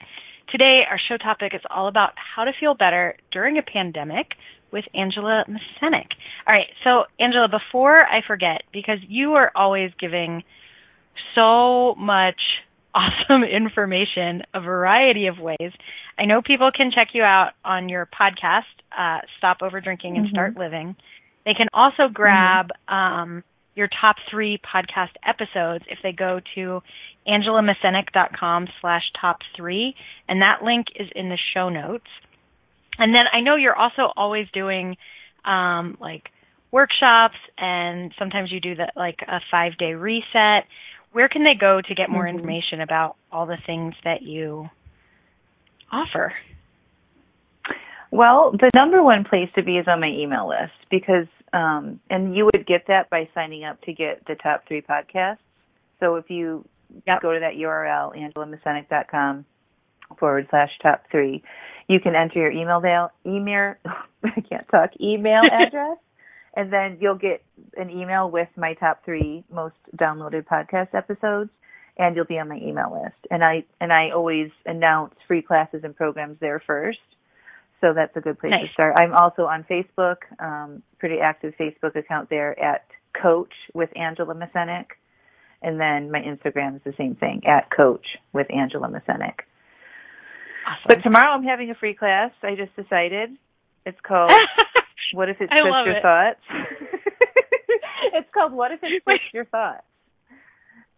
[0.51, 4.29] Today, our show topic is all about how to feel better during a pandemic
[4.73, 6.09] with Angela Mascenik.
[6.47, 10.43] All right, so Angela, before I forget, because you are always giving
[11.35, 12.41] so much
[12.95, 15.73] awesome information a variety of ways.
[16.19, 20.27] I know people can check you out on your podcast, uh, Stop Over Drinking and
[20.27, 20.31] Mhm.
[20.31, 20.95] Start Living.
[21.47, 23.43] They can also grab um,
[23.75, 26.83] your top three podcast episodes if they go to
[27.27, 29.95] angelamascenik.com slash top three,
[30.29, 32.07] and that link is in the show notes.
[32.99, 34.97] And then I know you're also always doing
[35.45, 36.25] um, like
[36.71, 40.67] workshops, and sometimes you do that like a five day reset.
[41.13, 42.39] Where can they go to get more mm-hmm.
[42.39, 44.69] information about all the things that you
[45.91, 46.33] offer?
[48.11, 52.35] Well, the number one place to be is on my email list because, um, and
[52.35, 55.39] you would get that by signing up to get the top three podcasts.
[56.01, 56.65] So if you
[57.07, 57.23] yep.
[57.23, 59.45] go to that URL, angelamascenik.com
[60.19, 61.43] forward slash top three,
[61.89, 63.75] you can enter your email, mail, email,
[64.25, 65.99] I can't talk, email address,
[66.57, 67.43] and then you'll get
[67.77, 71.51] an email with my top three most downloaded podcast episodes
[71.99, 73.27] and you'll be on my email list.
[73.31, 76.99] And I, and I always announce free classes and programs there first
[77.83, 78.69] so that's a good place nice.
[78.69, 78.97] to start.
[78.97, 82.87] I'm also on Facebook, um, pretty active Facebook account there at
[83.21, 84.87] Coach with Angela Mascenik.
[85.61, 89.43] And then my Instagram is the same thing, at Coach with Angela Mascenik.
[90.67, 90.87] Awesome.
[90.89, 92.31] But tomorrow I'm having a free class.
[92.43, 93.31] I just decided.
[93.85, 94.33] It's called
[95.13, 96.03] What If It Twists Your it.
[96.03, 96.41] Thoughts?
[98.15, 99.83] it's called What If It Twists Your Thoughts?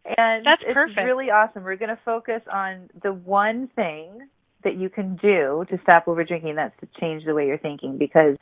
[0.04, 0.98] And That's it's perfect.
[0.98, 1.62] really awesome.
[1.62, 4.28] We're going to focus on the one thing
[4.64, 6.56] that you can do to stop over drinking.
[6.56, 8.36] That's to change the way you're thinking because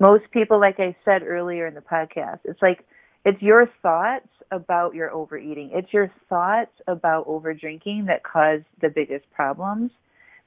[0.00, 2.86] most people, like I said earlier in the podcast, it's like
[3.24, 5.70] it's your thoughts about your overeating.
[5.72, 9.90] It's your thoughts about over drinking that cause the biggest problems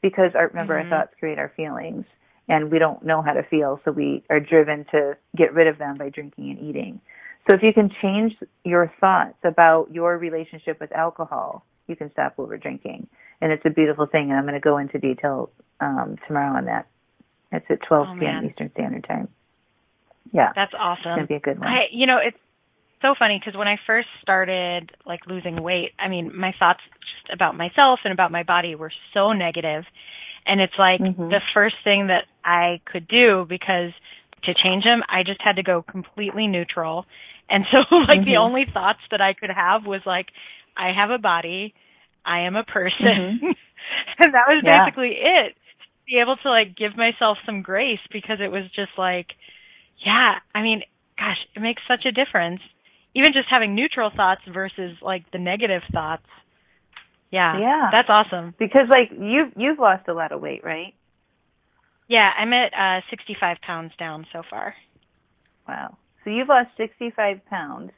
[0.01, 0.91] because our, remember mm-hmm.
[0.91, 2.05] our thoughts create our feelings
[2.47, 5.77] and we don't know how to feel so we are driven to get rid of
[5.77, 7.01] them by drinking and eating.
[7.49, 12.35] So if you can change your thoughts about your relationship with alcohol, you can stop
[12.37, 13.07] over drinking
[13.41, 14.29] and it's a beautiful thing.
[14.29, 15.49] And I'm going to go into detail
[15.79, 16.87] um, tomorrow on that.
[17.51, 18.45] It's at 12 oh, p.m.
[18.45, 19.27] Eastern Standard Time.
[20.31, 20.99] Yeah, that's awesome.
[20.99, 21.67] It's going to be a good one.
[21.67, 22.37] I, you know, it's
[23.01, 27.33] so funny because when I first started like losing weight, I mean, my thoughts just
[27.33, 29.83] about myself and about my body were so negative,
[30.45, 31.29] and it's like mm-hmm.
[31.29, 33.91] the first thing that I could do because
[34.43, 37.05] to change them, I just had to go completely neutral.
[37.49, 38.25] And so like mm-hmm.
[38.25, 40.27] the only thoughts that I could have was like
[40.77, 41.73] I have a body
[42.25, 43.39] I am a person.
[43.41, 43.45] Mm-hmm.
[44.19, 44.85] and that was yeah.
[44.85, 45.55] basically it.
[46.07, 49.27] Be able to like give myself some grace because it was just like,
[50.05, 50.81] yeah, I mean,
[51.17, 52.61] gosh, it makes such a difference.
[53.15, 56.25] Even just having neutral thoughts versus like the negative thoughts.
[57.31, 57.59] Yeah.
[57.59, 57.89] Yeah.
[57.91, 58.55] That's awesome.
[58.57, 60.93] Because like you you've lost a lot of weight, right?
[62.07, 64.75] Yeah, I'm at uh 65 pounds down so far.
[65.67, 65.97] Wow.
[66.23, 67.91] So you've lost 65 pounds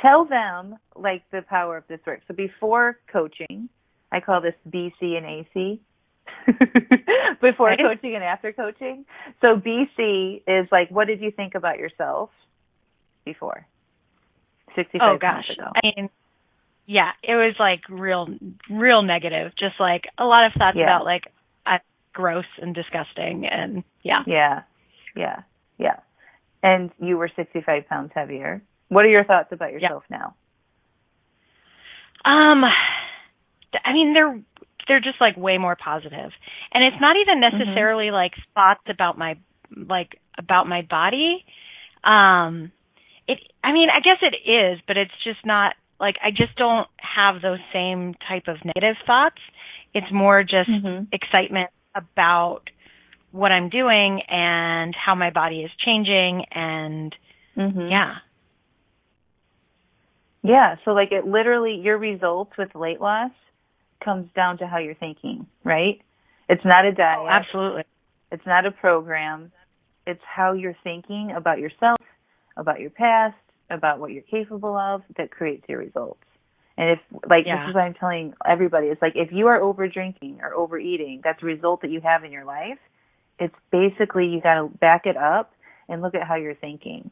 [0.00, 2.20] tell them like the power of this work.
[2.28, 3.68] So before coaching,
[4.12, 5.80] I call this BC and AC.
[7.40, 7.78] before right.
[7.78, 9.04] coaching and after coaching.
[9.44, 12.30] So BC is like, what did you think about yourself
[13.24, 13.66] before?
[14.74, 15.44] 65 oh, gosh.
[15.50, 15.70] ago.
[15.74, 16.10] I mean,
[16.86, 18.28] yeah, it was like real,
[18.70, 19.52] real negative.
[19.58, 20.84] Just like a lot of thoughts yeah.
[20.84, 21.24] about like
[21.66, 21.78] uh,
[22.12, 24.62] gross and disgusting, and yeah, yeah,
[25.16, 25.42] yeah,
[25.78, 26.00] yeah.
[26.62, 28.62] And you were 65 pounds heavier.
[28.88, 30.18] What are your thoughts about yourself yeah.
[30.18, 30.34] now?
[32.24, 32.64] Um,
[33.84, 34.40] I mean, they're
[34.86, 36.30] they're just like way more positive,
[36.72, 37.58] and it's not even mm-hmm.
[37.58, 38.14] necessarily mm-hmm.
[38.14, 39.36] like thoughts about my
[39.76, 41.44] like about my body.
[42.02, 42.72] Um,
[43.26, 43.38] it.
[43.62, 47.42] I mean, I guess it is, but it's just not like I just don't have
[47.42, 49.40] those same type of negative thoughts.
[49.94, 51.04] It's more just mm-hmm.
[51.12, 52.62] excitement about
[53.30, 57.14] what I'm doing and how my body is changing and
[57.56, 57.88] mm-hmm.
[57.90, 58.14] yeah.
[60.44, 63.30] Yeah, so like it literally your results with weight loss
[64.04, 66.02] comes down to how you're thinking, right?
[66.50, 67.18] It's not a diet.
[67.22, 67.84] Oh, absolutely.
[68.30, 69.50] It's not a program.
[70.06, 71.98] It's how you're thinking about yourself,
[72.58, 73.36] about your past,
[73.70, 76.20] about what you're capable of that creates your results.
[76.76, 77.62] And if like yeah.
[77.62, 81.22] this is what I'm telling everybody, it's like if you are over drinking or overeating,
[81.24, 82.78] that's a result that you have in your life.
[83.38, 85.52] It's basically you got to back it up
[85.88, 87.10] and look at how you're thinking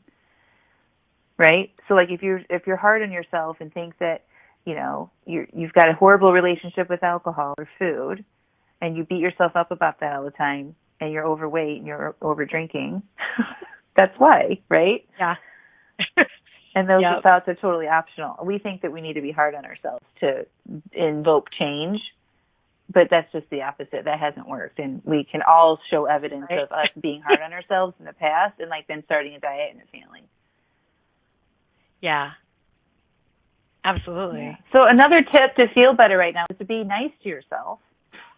[1.42, 1.72] right?
[1.88, 4.22] So like if you're if you're hard on yourself and think that
[4.64, 8.24] you know you you've got a horrible relationship with alcohol or food,
[8.80, 12.14] and you beat yourself up about that all the time, and you're overweight and you're
[12.22, 13.02] over drinking,
[13.96, 15.04] that's why, right?
[15.18, 15.34] Yeah.
[16.76, 17.24] and those yep.
[17.24, 18.36] thoughts are totally optional.
[18.44, 20.46] We think that we need to be hard on ourselves to
[20.92, 22.00] invoke change,
[22.88, 24.04] but that's just the opposite.
[24.04, 26.60] That hasn't worked, and we can all show evidence right.
[26.60, 29.72] of us being hard on ourselves in the past, and like then starting a diet
[29.72, 30.22] and it failing.
[32.02, 32.32] Yeah.
[33.84, 34.42] Absolutely.
[34.42, 34.56] Yeah.
[34.72, 37.78] So another tip to feel better right now is to be nice to yourself.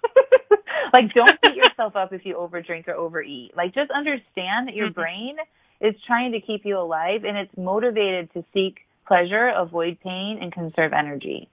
[0.92, 3.56] like don't beat yourself up if you overdrink or overeat.
[3.56, 5.00] Like just understand that your mm-hmm.
[5.00, 5.36] brain
[5.80, 10.52] is trying to keep you alive and it's motivated to seek pleasure, avoid pain, and
[10.52, 11.48] conserve energy.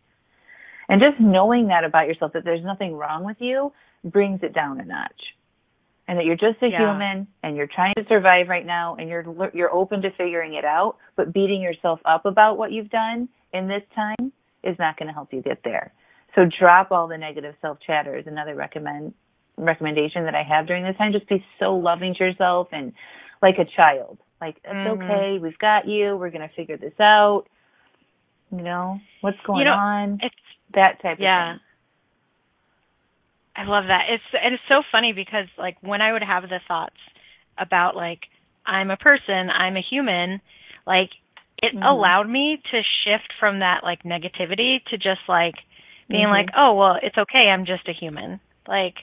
[0.88, 3.72] And just knowing that about yourself, that there's nothing wrong with you,
[4.03, 5.22] brings it down a notch.
[6.12, 6.80] And that you're just a Yeah.
[6.91, 10.66] human and you're trying to survive right now and you're you're open to figuring it
[10.66, 15.07] out, but beating yourself up about what you've done in this time is not going
[15.07, 15.93] to help you get there.
[16.36, 19.14] So drop all the negative self chatter is another recommend
[19.55, 21.14] recommendation that I have during this time.
[21.14, 22.91] Just be so loving to yourself and
[23.41, 24.18] like a child.
[24.41, 24.88] Like it's Mhm.
[25.03, 26.18] okay, we've got you.
[26.18, 27.45] We're gonna figure this out.
[28.51, 30.20] You know what's going You know, on.
[30.22, 30.36] It's
[30.74, 31.53] That type yeah.
[31.53, 31.66] of thing.
[33.56, 34.06] I love that.
[34.10, 36.95] It's and it's so funny because like when I would have the thoughts
[37.58, 38.20] about like
[38.66, 40.41] I'm a person, I'm a human,
[40.88, 41.10] like
[41.62, 41.84] it Mhm.
[41.84, 45.56] allowed me to shift from that like negativity to just like
[46.10, 46.30] being Mhm.
[46.30, 47.49] like, oh well, it's okay.
[47.52, 48.39] I'm just a human.
[48.68, 48.95] Like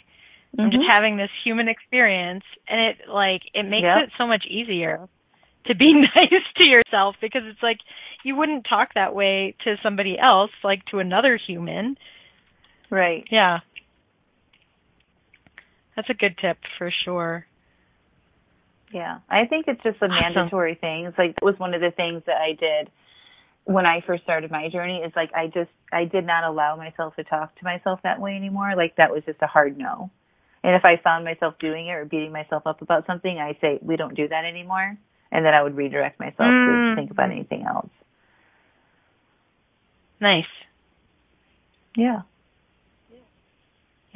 [0.58, 0.88] I'm just Mhm.
[0.88, 3.96] having this human experience, and it like it makes Yep.
[3.96, 5.08] it so much easier
[5.66, 7.78] to be nice to yourself because it's like
[8.24, 11.96] you wouldn't talk that way to somebody else, like to another human.
[12.90, 13.24] right.
[13.30, 13.58] Yeah.
[15.98, 17.44] That's a good tip for sure.
[18.92, 20.34] Yeah, I think it's just a Awesome.
[20.34, 21.06] mandatory thing.
[21.06, 22.88] It's like it was one of the things that I did
[23.64, 24.98] when I first started my journey.
[24.98, 28.36] Is like I just I did not allow myself to talk to myself that way
[28.36, 28.74] anymore.
[28.76, 30.08] Like that was just a hard no.
[30.62, 33.80] And if I found myself doing it or beating myself up about something, I say
[33.82, 34.96] we don't do that anymore,
[35.32, 36.90] and then I would redirect myself Mm.
[36.92, 37.90] to think about anything else.
[40.20, 40.46] Nice.
[41.96, 42.22] Yeah.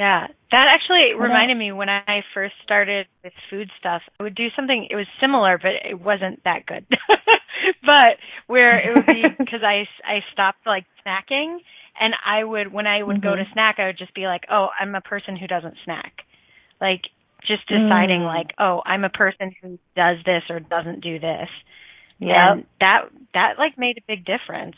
[0.03, 0.27] Yeah.
[0.51, 4.89] That actually reminded me when I first started with food stuff, I would do something
[4.91, 6.85] it was similar but it wasn't that good.
[7.87, 11.59] but where it would be cuz I I stopped like snacking
[12.01, 13.53] and I would when I would go to Mhm.
[13.53, 16.25] snack I would just be like, "Oh, I'm a person who doesn't snack."
[16.81, 17.03] Like
[17.47, 18.35] just deciding Mm.
[18.35, 21.49] like, "Oh, I'm a person who does this or doesn't do this."
[22.19, 22.57] Yeah.
[22.81, 23.03] That
[23.35, 24.77] that like made a big difference.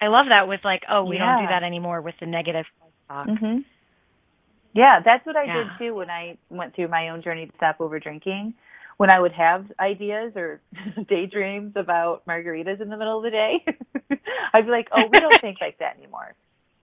[0.00, 2.66] I love that with like, "Oh, we don't do that anymore with the negative
[3.08, 3.64] talk." Mhm.
[4.76, 5.64] Yeah, that's what I Yeah.
[5.64, 8.54] did too when I went through my own journey to stop over drinking.
[8.98, 10.60] When I would have ideas or
[11.08, 13.64] daydreams about margaritas in the middle of the day,
[14.54, 16.34] I'd be like, "Oh, we don't think like that anymore."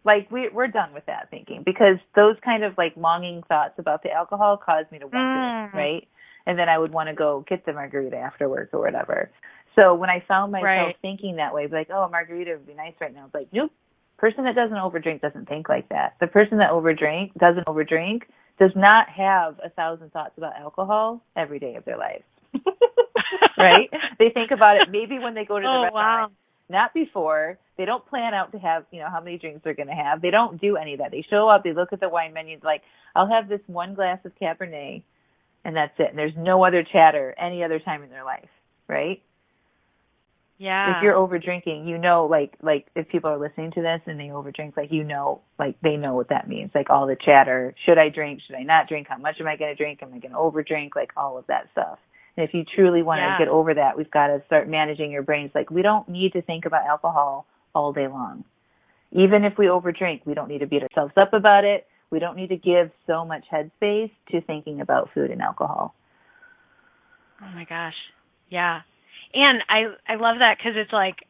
[0.06, 4.04] Like we we're done with that thinking because those kind of like longing thoughts about
[4.04, 5.38] the alcohol caused me to want Mm.
[5.74, 6.08] it, right?
[6.46, 9.32] And then I would want to go get the margarita after work or whatever.
[9.80, 10.98] So when I found myself Right.
[11.02, 13.72] thinking that way, like, "Oh, a margarita would be nice right now," it's like, nope,
[14.18, 16.16] person that doesn't overdrink doesn't think like that.
[16.20, 18.24] The person that overdrink doesn't overdrink
[18.60, 22.24] does not have a thousand thoughts about alcohol every day of their life.
[23.58, 23.90] right?
[24.20, 26.32] They think about it maybe when they go to the Oh, restaurant, wow.
[26.70, 27.58] not before.
[27.78, 30.22] They don't plan out to have, you know, how many drinks they're going to have.
[30.22, 31.12] They don't do any of that.
[31.12, 32.82] They show up, they look at the wine menu, like,
[33.16, 35.04] I'll have this one glass of Cabernet,
[35.66, 36.10] and that's it.
[36.10, 38.50] And there's no other chatter any other time in their life,
[38.88, 39.22] right?
[40.60, 40.98] Yeah.
[40.98, 44.20] if you're over drinking, you know, like like if people are listening to this and
[44.20, 46.72] they over drink, like you know, like they know what that means.
[46.76, 48.42] Like all the chatter: should I drink?
[48.46, 49.08] Should I not drink?
[49.10, 50.00] How much am I going to drink?
[50.04, 50.96] Am I going to over drink?
[50.96, 51.98] Like all of that stuff.
[52.38, 53.38] And if you truly want Yeah.
[53.38, 55.52] to get over that, we've got to start managing your brains.
[55.54, 57.46] Like we don't need to think about alcohol
[57.76, 58.44] all day long.
[59.12, 61.86] Even if we overdrink, we don't need to beat ourselves up about it.
[62.10, 65.94] We don't need to give so much headspace to thinking about food and alcohol.
[67.42, 67.96] Oh my gosh.
[68.50, 68.82] Yeah.
[69.34, 71.28] And I I love that cuz it's like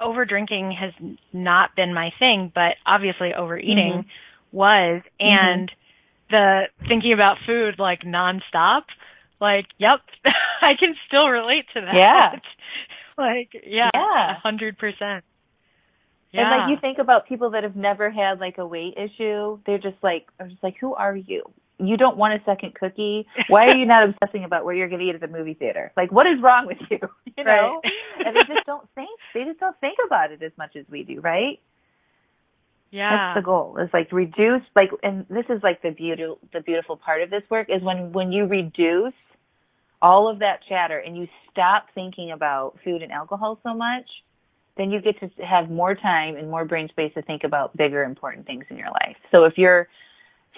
[0.00, 0.92] over drinking has
[1.32, 4.56] not been my thing, but obviously overeating mm-hmm.
[4.56, 5.26] was mm-hmm.
[5.26, 5.72] and
[6.30, 8.82] the thinking about food like nonstop,
[9.40, 10.00] like yep,
[10.62, 11.94] I can still relate to that.
[11.94, 12.40] Yeah.
[13.18, 14.36] like yeah, Yeah.
[14.42, 15.22] a 100%.
[16.32, 16.42] Yeah.
[16.42, 19.78] And like you think about people that have never had like a weight issue, they're
[19.78, 21.42] just like, I'm just like, who are you?
[21.80, 23.26] You don't want a second cookie.
[23.48, 25.92] Why are you not obsessing about what you're going to eat at the movie theater?
[25.96, 26.98] Like, what is wrong with you?
[27.38, 27.80] You know?
[27.82, 28.26] Right.
[28.26, 29.18] and they just don't think.
[29.32, 31.58] They just don't think about it as much as we do, right?
[32.90, 33.34] yeah.
[33.34, 33.78] That's the goal.
[33.78, 37.42] Is like reduce like, and this is like the beautiful the beautiful part of this
[37.50, 39.14] work is when when you reduce
[40.02, 44.08] all of that chatter and you stop thinking about food and alcohol so much,
[44.76, 48.02] then you get to have more time and more brain space to think about bigger
[48.02, 49.16] important things in your life.
[49.30, 49.88] So if you're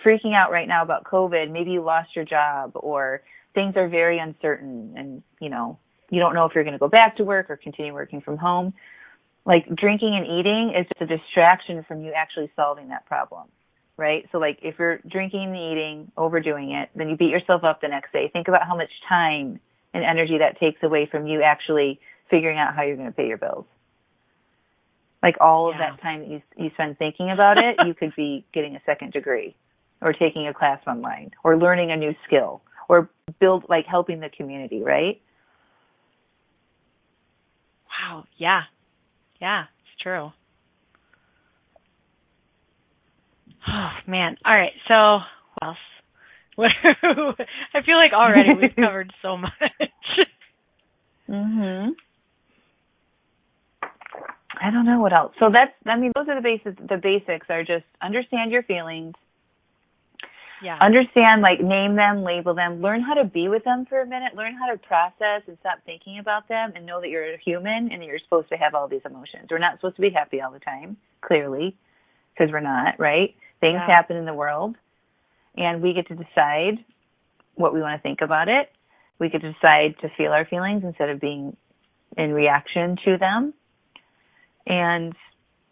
[0.05, 3.22] freaking out right now about COVID, maybe you lost your job or
[3.55, 5.78] things are very uncertain and, you know,
[6.11, 8.36] you don't know if you're going to go back to work or continue working from
[8.36, 8.74] home.
[9.44, 13.48] Like drinking and eating is just a distraction from you actually solving that problem.
[13.96, 14.28] Right?
[14.32, 17.88] So like if you're drinking and eating, overdoing it, then you beat yourself up the
[17.88, 18.28] next day.
[18.32, 19.61] Think about how much time
[19.94, 22.00] and energy that takes away from you actually
[22.30, 23.66] figuring out how you're going to pay your bills.
[25.22, 25.90] Like all of Yeah.
[25.90, 29.12] that time that you you spend thinking about it, you could be getting a second
[29.12, 29.55] degree
[30.03, 33.09] or taking a class online or learning a new skill or
[33.40, 35.20] build like helping the community, right?
[37.88, 38.24] Wow.
[38.36, 38.62] Yeah.
[39.40, 40.30] Yeah, it's true.
[43.68, 44.36] Oh man.
[44.44, 44.72] All right.
[44.88, 45.20] So
[45.59, 45.76] what else?
[47.74, 49.53] I feel like already we've covered so much.
[51.28, 51.90] mhm.
[54.61, 55.32] I don't know what else.
[55.40, 59.14] So that's I mean those are the basics the basics are just understand your feelings.
[60.62, 60.78] Yeah.
[60.80, 64.34] Understand like name them, label them, learn how to be with them for a minute,
[64.36, 67.90] learn how to process and stop thinking about them and know that you're a human
[67.90, 69.48] and that you're supposed to have all these emotions.
[69.50, 71.76] We're not supposed to be happy all the time, clearly,
[72.32, 73.34] because we're not, right?
[73.60, 73.86] Things Yeah.
[73.94, 74.76] happen in the world
[75.56, 76.84] and we get to decide
[77.54, 78.72] what we want to think about it.
[79.18, 81.56] We get to decide to feel our feelings instead of being
[82.16, 83.54] in reaction to them.
[84.66, 85.14] And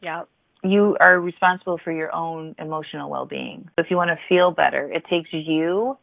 [0.00, 0.24] Yeah.
[0.62, 3.68] You are responsible for your own emotional well-being.
[3.76, 5.96] So if you want to feel better, it takes you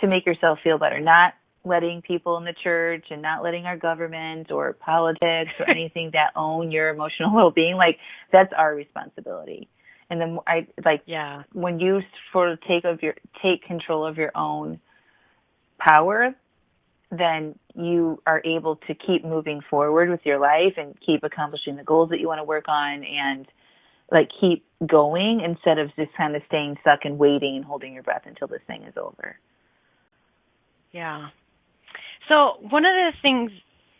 [0.00, 1.34] to make yourself feel better, not
[1.64, 6.30] letting people in the church and not letting our government or politics or anything that
[6.36, 7.76] own your emotional well-being.
[7.76, 7.98] Like
[8.32, 9.68] that's our responsibility.
[10.08, 11.42] And then I like Yeah.
[11.52, 12.00] when you
[12.32, 14.80] sort of take of your take control of your own
[15.78, 16.34] power,
[17.10, 21.84] then you are able to keep moving forward with your life and keep accomplishing the
[21.84, 23.46] goals that you want to work on and
[24.10, 28.02] like keep going instead of just kind of staying stuck and waiting and holding your
[28.02, 29.36] breath until this thing is over.
[30.92, 31.28] Yeah.
[32.28, 33.50] So one of the things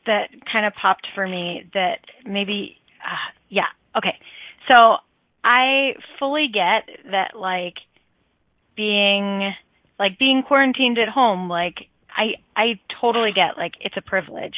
[0.07, 4.16] that kind of popped for me that maybe, uh, yeah, okay.
[4.70, 4.96] So
[5.44, 7.74] I fully get that, like
[8.76, 9.52] being,
[9.98, 14.54] like being quarantined at home, like I, I totally get, like it's a privilege.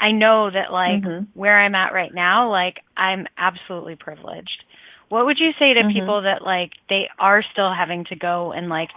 [0.00, 1.26] I know that, like Mhm.
[1.34, 4.64] where I'm at right now, like I'm absolutely privileged.
[5.08, 5.92] What would you say to Mhm.
[5.92, 8.90] people that like they are still having to go and like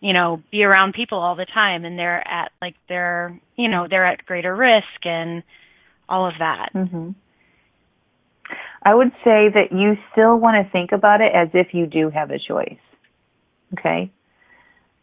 [0.00, 3.86] you know, be around people all the time and they're at like they're, you know,
[3.88, 5.42] they're at greater risk and
[6.10, 6.70] all of that.
[6.72, 7.10] hmm
[8.86, 12.10] I would say that you still want to think about it as if you do
[12.10, 12.76] have a choice.
[13.72, 14.10] Okay?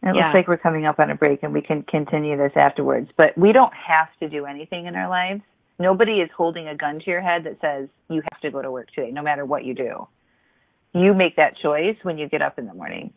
[0.04, 0.26] It Yeah.
[0.26, 3.10] looks like we're coming up on a break and we can continue this afterwards.
[3.16, 5.42] But we don't have to do anything in our lives.
[5.80, 8.70] Nobody is holding a gun to your head that says you have to go to
[8.70, 10.06] work today, no matter what you do.
[10.94, 13.12] You make that choice when you get up in the morning.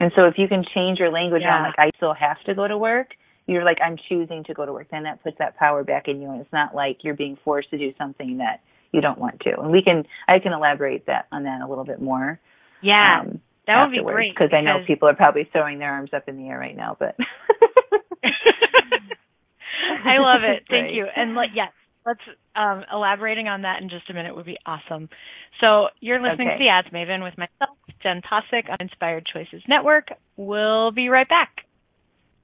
[0.00, 1.66] And so if you can change your language on Yeah.
[1.68, 3.08] like I still have to go to work,
[3.46, 4.88] you're like I'm choosing to go to work.
[4.90, 7.70] Then that puts that power back in you and it's not like you're being forced
[7.70, 8.60] to do something that
[8.92, 9.58] you don't want to.
[9.60, 12.38] And we can I can elaborate that on that a little bit more.
[12.82, 13.20] Yeah.
[13.20, 16.28] um, that would be great because I know people are probably throwing their arms up
[16.28, 17.16] in the air right now, but
[20.04, 20.64] I love it.
[20.70, 20.94] Thank Right.
[20.94, 21.06] you.
[21.14, 21.72] And like yes,
[22.04, 22.20] let's
[22.56, 25.08] um elaborating on that in just a minute would be awesome.
[25.60, 26.58] So you're listening Okay.
[26.58, 30.08] to the Ads Maven with myself, Jenn Possick on Inspired Choices Network.
[30.36, 31.64] We'll be right back.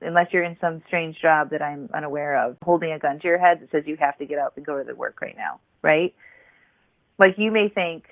[0.00, 3.38] unless you're in some strange job that I'm unaware of, holding a gun to your
[3.38, 5.60] head that says you have to get up and go to the work right now,
[5.82, 6.14] right?
[7.18, 8.04] Like you may think,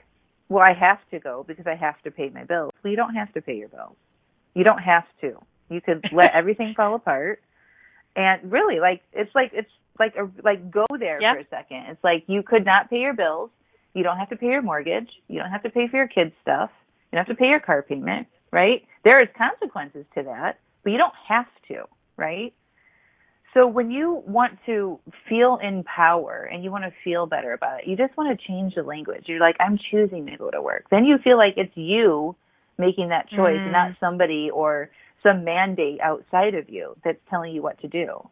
[0.49, 2.72] well, I have to go because I have to pay my bills.
[2.82, 3.97] Well, you don't have to pay your bills.
[4.55, 5.39] You don't have to.
[5.68, 7.41] You could let everything fall apart.
[8.14, 11.34] And really, like it's like it's like a like go there Yep.
[11.34, 11.84] for a second.
[11.91, 13.51] It's like you could not pay your bills.
[13.95, 15.09] You don't have to pay your mortgage.
[15.28, 16.70] You don't have to pay for your kids' stuff.
[17.12, 18.84] You don't have to pay your car payment, right?
[19.05, 21.82] There is consequences to that, but you don't have to,
[22.16, 22.55] right?
[23.55, 27.80] So when you want to feel in power and you want to feel better about
[27.80, 29.24] it, you just want to change the language.
[29.26, 30.84] You're like, I'm choosing to go to work.
[30.93, 32.37] Then you feel like it's you
[32.78, 33.72] making that choice, Mm.
[33.72, 34.91] not somebody or
[35.24, 38.28] some mandate outside of you that's telling you what to do,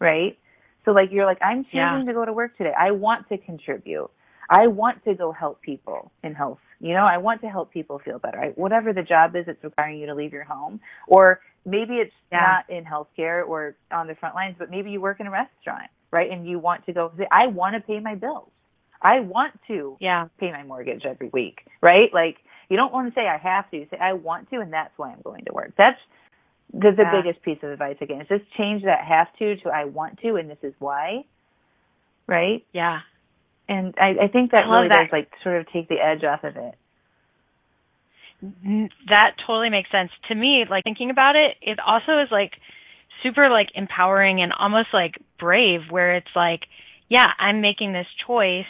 [0.00, 0.38] right?
[0.86, 2.04] So like you're like, I'm choosing Yeah.
[2.06, 2.72] to go to work today.
[2.72, 4.10] I want to contribute.
[4.50, 6.58] I want to go help people in health.
[6.80, 8.40] You know, I want to help people feel better.
[8.40, 12.12] I, whatever the job is that's requiring you to leave your home, or maybe it's
[12.32, 12.40] Yeah.
[12.40, 15.90] not in healthcare or on the front lines, but maybe you work in a restaurant,
[16.12, 16.30] right?
[16.30, 17.12] And you want to go.
[17.30, 18.50] I want to pay my bills.
[19.02, 20.28] I want to Yeah.
[20.38, 22.12] pay my mortgage every week, right?
[22.12, 22.38] Like
[22.68, 23.76] you don't want to say I have to.
[23.78, 25.72] You say I want to, and that's why I'm going to work.
[25.76, 26.00] That's
[26.72, 27.22] the, the Yeah.
[27.22, 28.20] biggest piece of advice again.
[28.22, 31.24] Is just change that have to to I want to, and this is why,
[32.26, 32.64] right?
[32.72, 33.00] Yeah.
[33.68, 34.98] And I, I think that I really that.
[35.02, 36.74] does like sort of take the edge off of it.
[39.08, 40.64] That totally makes sense to me.
[40.68, 42.52] Like thinking about it, it also is like
[43.22, 46.60] super like empowering and almost like brave where it's like,
[47.08, 48.66] yeah, I'm making this choice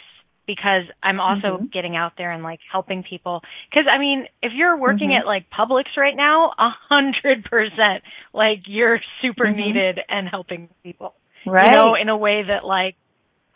[0.47, 1.71] because I'm also Mhm.
[1.71, 3.41] getting out there and like helping people.
[3.71, 5.19] Cause I mean, if you're working Mhm.
[5.19, 9.55] at like Publix right now, a hundred percent, like you're super Mhm.
[9.55, 11.13] needed and helping people.
[11.45, 11.65] Right.
[11.65, 12.95] You know, in a way that like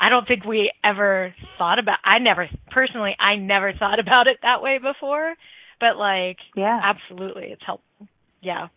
[0.04, 4.38] I don't think we ever thought about I never personally I never thought about it
[4.41, 5.34] that way before.
[5.80, 6.80] But like yeah.
[6.84, 8.08] absolutely it's helpful.
[8.41, 8.68] Yeah.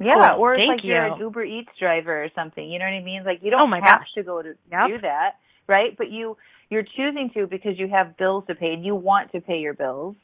[0.00, 0.40] Yeah, Cool.
[0.42, 1.18] or it's Thank like you're an.
[1.20, 2.64] Uber Eats driver or something.
[2.70, 3.24] You know what I mean?
[3.24, 4.12] Like you Oh don't my have gosh.
[4.14, 4.86] to go to Yep.
[4.88, 5.32] do that,
[5.66, 5.96] right?
[5.98, 6.36] But you
[6.70, 9.74] you're choosing to because you have bills to pay and you want to pay your
[9.74, 10.16] bills,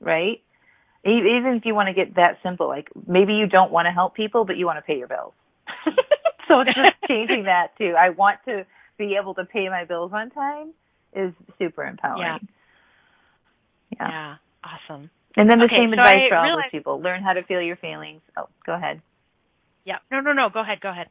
[0.00, 0.40] right?
[1.04, 4.14] Even if you want to get that simple, like maybe you don't want to help
[4.14, 5.32] people, but you want to pay your bills.
[6.48, 7.94] so just changing that too.
[7.98, 8.64] I want to
[8.98, 10.72] be able to pay my bills on time
[11.14, 12.22] is super empowering.
[12.22, 12.38] Yeah.
[14.00, 14.36] Yeah.
[14.64, 15.10] Awesome.
[15.36, 17.00] And then the Okay, same so advice I for all those people.
[17.00, 18.20] Learn how to feel your feelings.
[18.36, 19.00] Oh, go ahead.
[19.84, 19.98] Yeah.
[20.10, 20.48] No, no, no.
[20.52, 20.80] Go ahead.
[20.80, 21.08] Go ahead.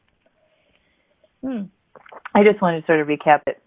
[1.43, 1.63] Hmm.
[2.33, 3.61] I just wanted to sort of recap it.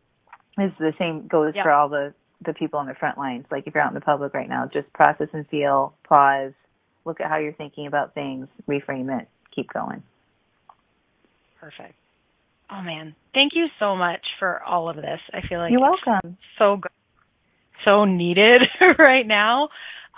[0.59, 1.65] It's the same goes Yep.
[1.65, 2.15] for all the
[2.45, 3.45] the people on the front lines.
[3.51, 6.53] Like if you're out in the public right now, just process and feel, pause,
[7.05, 10.03] look at how you're thinking about things, reframe it, keep going.
[11.61, 11.95] Perfect.
[12.71, 13.15] Oh man.
[13.35, 15.21] Thank you so much for all of this.
[15.33, 16.37] I feel like You're welcome.
[16.59, 16.91] so good,
[17.85, 18.61] so needed
[18.99, 19.69] right now.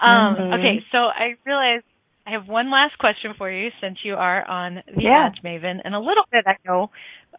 [0.01, 0.55] Um, Mhm.
[0.59, 1.83] Okay, so I realize
[2.27, 5.27] I have one last question for you since you are on the Yeah.
[5.27, 6.91] Ads Maven, and a little bit I know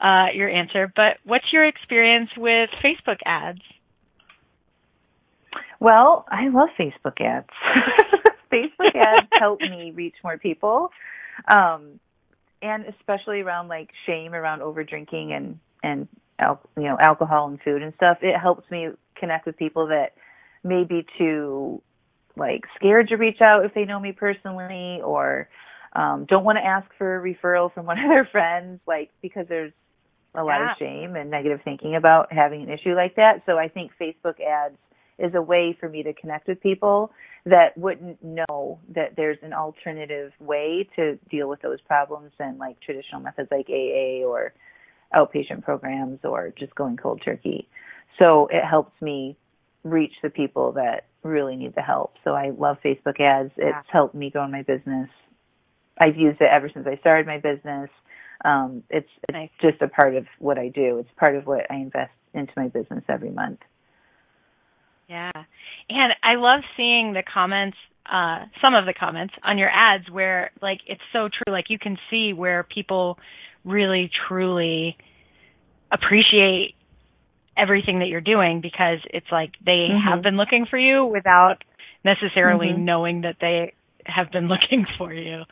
[0.02, 3.62] uh, your answer, but what's your experience with Facebook ads?
[5.80, 7.48] Well, I love Facebook ads.
[8.52, 10.90] Facebook ads help me reach more people.
[11.52, 12.00] Um
[12.62, 16.08] and especially around like shame around over drinking and and
[16.40, 18.18] al- you know alcohol and food and stuff.
[18.22, 20.14] It helps me connect with people that
[20.64, 21.82] may be too
[22.36, 25.50] like scared to reach out if they know me personally or
[25.94, 29.46] um don't want to ask for a referral from one of their friends like because
[29.50, 29.74] there's
[30.36, 30.72] a lot Yeah.
[30.72, 33.42] of shame and negative thinking about having an issue like that.
[33.46, 34.78] So I think Facebook ads
[35.20, 37.12] is a way for me to connect with people
[37.46, 42.80] that wouldn't know that there's an alternative way to deal with those problems than like
[42.82, 44.54] traditional methods like AA or
[45.16, 47.68] outpatient programs or just going cold turkey.
[48.18, 49.38] So it helps me
[49.84, 52.16] reach the people that really need the help.
[52.24, 53.52] So I love Facebook ads.
[53.58, 53.82] It's Yeah.
[53.88, 55.10] helped me grow my business.
[55.98, 57.90] I've used it ever since I started my business.
[58.46, 59.50] Um, it's it's Nice.
[59.60, 61.00] just a part of what I do.
[61.00, 63.60] It's part of what I invest into my business every month.
[65.10, 65.32] Yeah.
[65.90, 70.52] And I love seeing the comments, uh, some of the comments on your ads where
[70.62, 71.52] like it's so true.
[71.52, 73.18] Like you can see where people
[73.66, 74.96] really truly
[75.92, 76.76] appreciate
[77.58, 80.02] everything that you're doing because it's like they Mhm.
[80.04, 81.64] have been looking for you without
[82.06, 82.78] necessarily Mhm.
[82.80, 83.74] knowing that they
[84.06, 85.44] have been looking for you.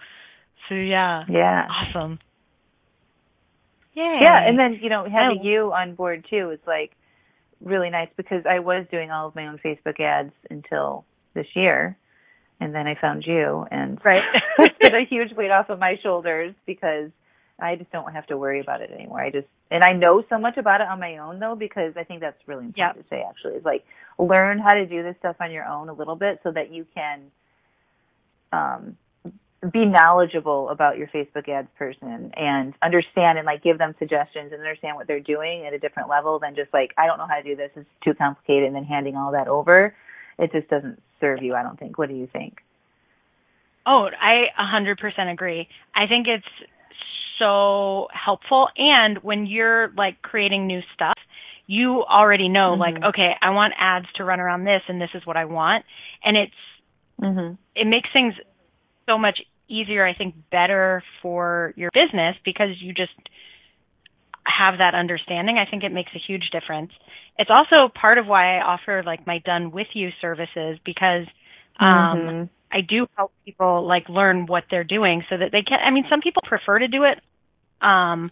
[0.70, 1.26] So yeah.
[1.28, 1.68] Yeah.
[1.70, 2.20] Awesome.
[3.94, 4.20] Yeah.
[4.22, 5.44] Yeah, and then you know having Oh.
[5.44, 6.92] you on board too is like
[7.64, 11.98] really nice because I was doing all of my own Facebook ads until this year,
[12.60, 14.24] and then I found you, and Right.
[14.60, 17.12] it's a huge weight off of my shoulders because
[17.60, 19.22] I just don't have to worry about it anymore.
[19.22, 22.04] I just and I know so much about it on my own though because I
[22.04, 23.84] think that's really important to say actually is like
[24.20, 26.86] learn how to do this stuff on your own a little bit so that you
[26.94, 27.24] can
[28.54, 28.98] um
[29.72, 34.62] be knowledgeable about your Facebook ads person and understand and like give them suggestions and
[34.62, 37.38] understand what they're doing at a different level than just like I don't know how
[37.38, 39.96] to do this it's too complicated and then handing all that over
[40.38, 41.56] it just doesn't serve you.
[41.56, 41.98] I don't think.
[41.98, 42.58] What do you think?
[43.86, 45.68] Oh, I 100% agree.
[45.96, 46.46] I think it's
[47.40, 48.68] so helpful.
[48.78, 51.18] And when you're like creating new stuff,
[51.68, 52.82] you already know mm-hmm.
[52.82, 55.86] like, okay, I want ads to run around this and this is what I want.
[56.24, 56.54] And it's,
[57.22, 57.54] mm-hmm.
[57.76, 58.34] it makes things
[59.08, 59.40] so much
[59.70, 63.12] easier, I think better for your business because you just
[64.46, 65.58] have that understanding.
[65.58, 66.92] I think it makes a huge difference.
[67.38, 71.28] It's also part of why I offer like my done with you services because,
[71.80, 72.44] um, mm-hmm.
[72.72, 76.06] I do help people like learn what they're doing so that they can I mean
[76.10, 77.20] some people prefer to do it
[77.82, 78.32] um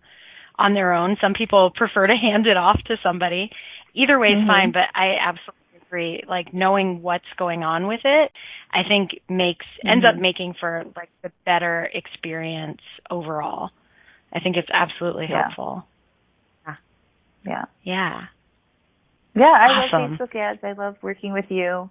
[0.58, 1.18] on their own.
[1.22, 3.50] Some people prefer to hand it off to somebody.
[3.94, 4.48] Either way is mm-hmm.
[4.48, 5.65] fine, but I absolutely
[5.96, 6.24] agree.
[6.28, 8.32] Like knowing what's going on with it,
[8.72, 9.90] I think makes mm-hmm.
[9.90, 13.70] ends up making for like the better experience overall.
[14.34, 15.44] I think it's absolutely yeah.
[15.44, 15.86] helpful.
[16.68, 16.76] Yeah.
[17.46, 17.66] Yeah.
[17.84, 18.22] Yeah.
[19.38, 20.12] Yeah, I awesome.
[20.12, 20.60] love Facebook ads.
[20.64, 21.90] I love working with you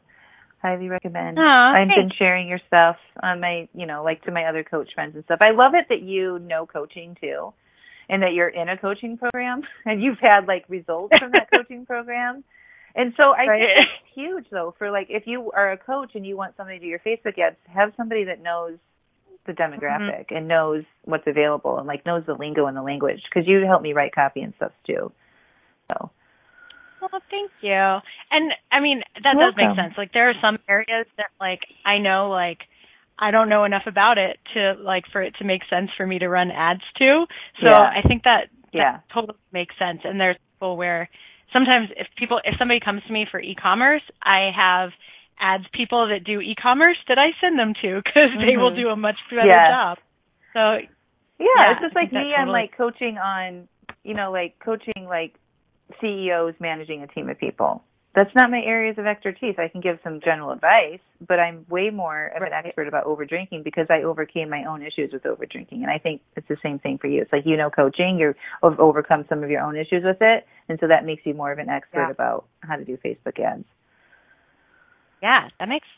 [0.64, 1.36] highly recommend.
[1.36, 1.94] Aww, I've thanks.
[1.94, 5.22] been sharing your stuff on my, you know, like to my other coach friends and
[5.24, 5.40] stuff.
[5.42, 7.52] I love it that you know coaching too,
[8.08, 11.84] and that you're in a coaching program and you've had like results from that coaching
[11.84, 12.44] program.
[12.94, 13.60] And so I right.
[13.60, 16.78] think it's huge though for like if you are a coach and you want somebody
[16.78, 18.78] to do your Facebook ads, have somebody that knows
[19.46, 20.36] the demographic mm-hmm.
[20.36, 23.82] and knows what's available and like knows the lingo and the language because you help
[23.82, 25.12] me write copy and stuff too.
[25.88, 26.10] So
[27.00, 27.72] well, thank you.
[28.30, 29.94] And I mean, that does make sense.
[29.98, 32.58] Like there are some areas that like I know like
[33.18, 36.18] I don't know enough about it to like for it to make sense for me
[36.18, 37.26] to run ads to.
[37.62, 37.78] So yeah.
[37.80, 39.00] I think that, that yeah.
[39.12, 40.00] totally makes sense.
[40.04, 41.08] And there's people where
[41.54, 44.90] sometimes if people if somebody comes to me for e-commerce, I have
[45.40, 48.44] ads people that do e-commerce that I send them to because mm-hmm.
[48.44, 48.82] they will mm-hmm.
[48.82, 49.70] do a much better yeah.
[49.70, 49.98] job.
[50.52, 50.60] So
[51.38, 52.18] yeah, yeah, it's just like me.
[52.18, 52.34] Totally...
[52.34, 53.68] I'm like coaching on,
[54.02, 55.34] you know, like coaching like
[56.00, 57.82] CEOs managing a team of people.
[58.14, 59.56] That's not my areas of expertise.
[59.58, 63.24] I can give some general advice, but I'm way more of an expert about over
[63.24, 65.82] drinking because I overcame my own issues with over drinking.
[65.82, 67.22] And I think it's the same thing for you.
[67.22, 70.78] It's like you know coaching, you've overcome some of your own issues with it, and
[70.80, 72.10] so that makes you more of an expert yeah.
[72.10, 73.64] about how to do Facebook ads.
[75.20, 75.88] Yeah, that makes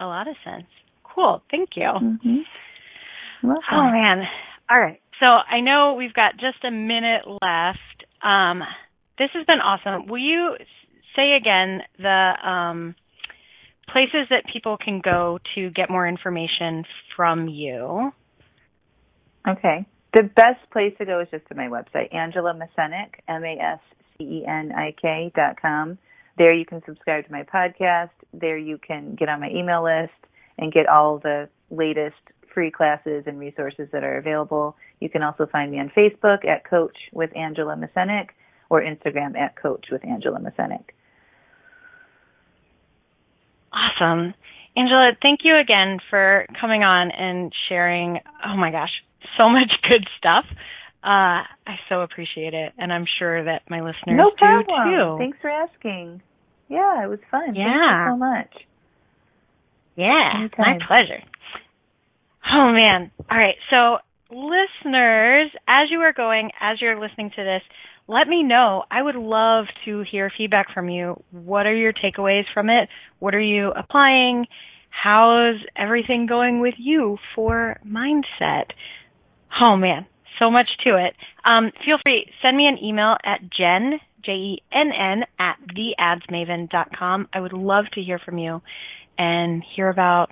[0.00, 0.68] a lot of sense.
[1.02, 1.42] Cool.
[1.50, 1.82] Thank you.
[1.82, 2.38] Mm-hmm.
[3.44, 4.22] Oh man.
[4.70, 5.00] All right.
[5.22, 7.78] So I know we've got just a minute left.
[8.22, 8.62] Um,
[9.18, 10.06] this has been awesome.
[10.06, 10.54] Will you
[11.18, 12.94] say again the um,
[13.92, 16.84] places that people can go to get more information
[17.16, 18.12] from you?
[19.48, 19.86] Okay.
[20.14, 23.62] The best place to go is just to my website, Angela Mascenik, M-A-S-C-E-N-I-K
[25.34, 25.98] dot com.
[26.38, 28.10] There you can subscribe to my podcast.
[28.32, 30.14] There you can get on my email list
[30.56, 32.16] and get all the latest
[32.54, 34.76] free classes and resources that are available.
[35.00, 38.28] You can also find me on Facebook at Coach with Angela Mascenik
[38.70, 40.90] or Instagram at Coach with Angela Mascenik.
[43.72, 44.34] Awesome.
[44.76, 48.90] Angela, thank you again for coming on and sharing, oh my gosh,
[49.36, 50.44] so much good stuff.
[51.02, 55.16] Uh, I so appreciate it, and I'm sure that my listeners no do too.
[55.18, 56.22] Thanks for asking.
[56.68, 57.54] Yeah, it was fun.
[57.54, 57.64] Yeah.
[57.64, 58.64] Thank you so much.
[59.96, 60.78] Yeah, Anytime.
[60.78, 61.22] my pleasure.
[62.52, 63.10] Oh man.
[63.30, 63.56] All right.
[63.72, 63.98] So
[64.30, 67.62] listeners, as you are going, as you're listening to this,
[68.06, 68.84] let me know.
[68.90, 71.22] I would love to hear feedback from you.
[71.30, 72.88] What are your takeaways from it?
[73.18, 74.46] What are you applying?
[74.90, 78.70] How's everything going with you for mindset?
[79.60, 80.06] Oh man,
[80.38, 81.14] so much to it.
[81.44, 87.28] Um, feel free, send me an email at jen, J-E-N-N, at theadsmaven.com.
[87.32, 88.60] I would love to hear from you
[89.18, 90.30] and hear about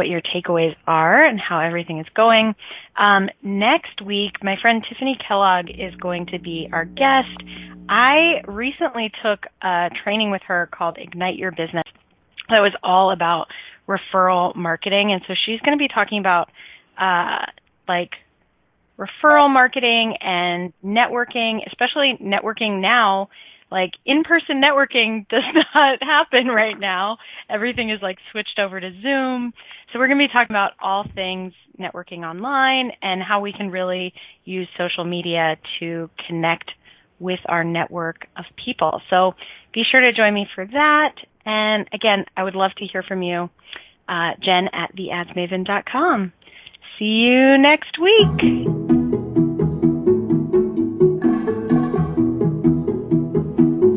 [0.00, 2.54] what your takeaways are and how everything is going.
[2.96, 7.36] Um, next week, my friend Tiffany Kellogg is going to be our guest.
[7.86, 11.84] I recently took a training with her called Ignite Your Business
[12.48, 13.48] that was all about
[13.86, 15.12] referral marketing.
[15.12, 16.48] And so she's going to be talking about,
[16.98, 17.44] uh,
[17.86, 18.12] like
[18.98, 23.28] referral marketing and networking, especially networking now
[23.70, 25.42] like in-person networking does
[25.74, 27.18] not happen right now.
[27.48, 29.52] Everything is like switched over to Zoom.
[29.92, 33.70] So we're going to be talking about all things networking online and how we can
[33.70, 34.12] really
[34.44, 36.70] use social media to connect
[37.18, 39.00] with our network of people.
[39.10, 39.34] So
[39.74, 41.14] be sure to join me for that.
[41.44, 43.50] And again, I would love to hear from you,
[44.08, 46.32] uh, Jen at theadsmaven.com.
[46.98, 48.80] See you next week.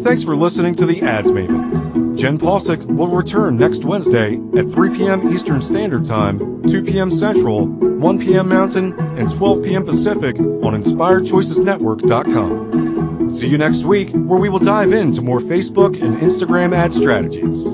[0.04, 2.03] Thanks for listening to the Ads Maven.
[2.24, 5.34] Jenn Possick will return next Wednesday at 3 p.m.
[5.34, 7.12] Eastern Standard Time, 2 p.m.
[7.12, 8.48] Central, 1 p.m.
[8.48, 9.84] Mountain, and 12 p.m.
[9.84, 13.30] Pacific on InspiredChoicesNetwork.com.
[13.30, 17.66] See you next week where we will dive into more Facebook and Instagram ad strategies.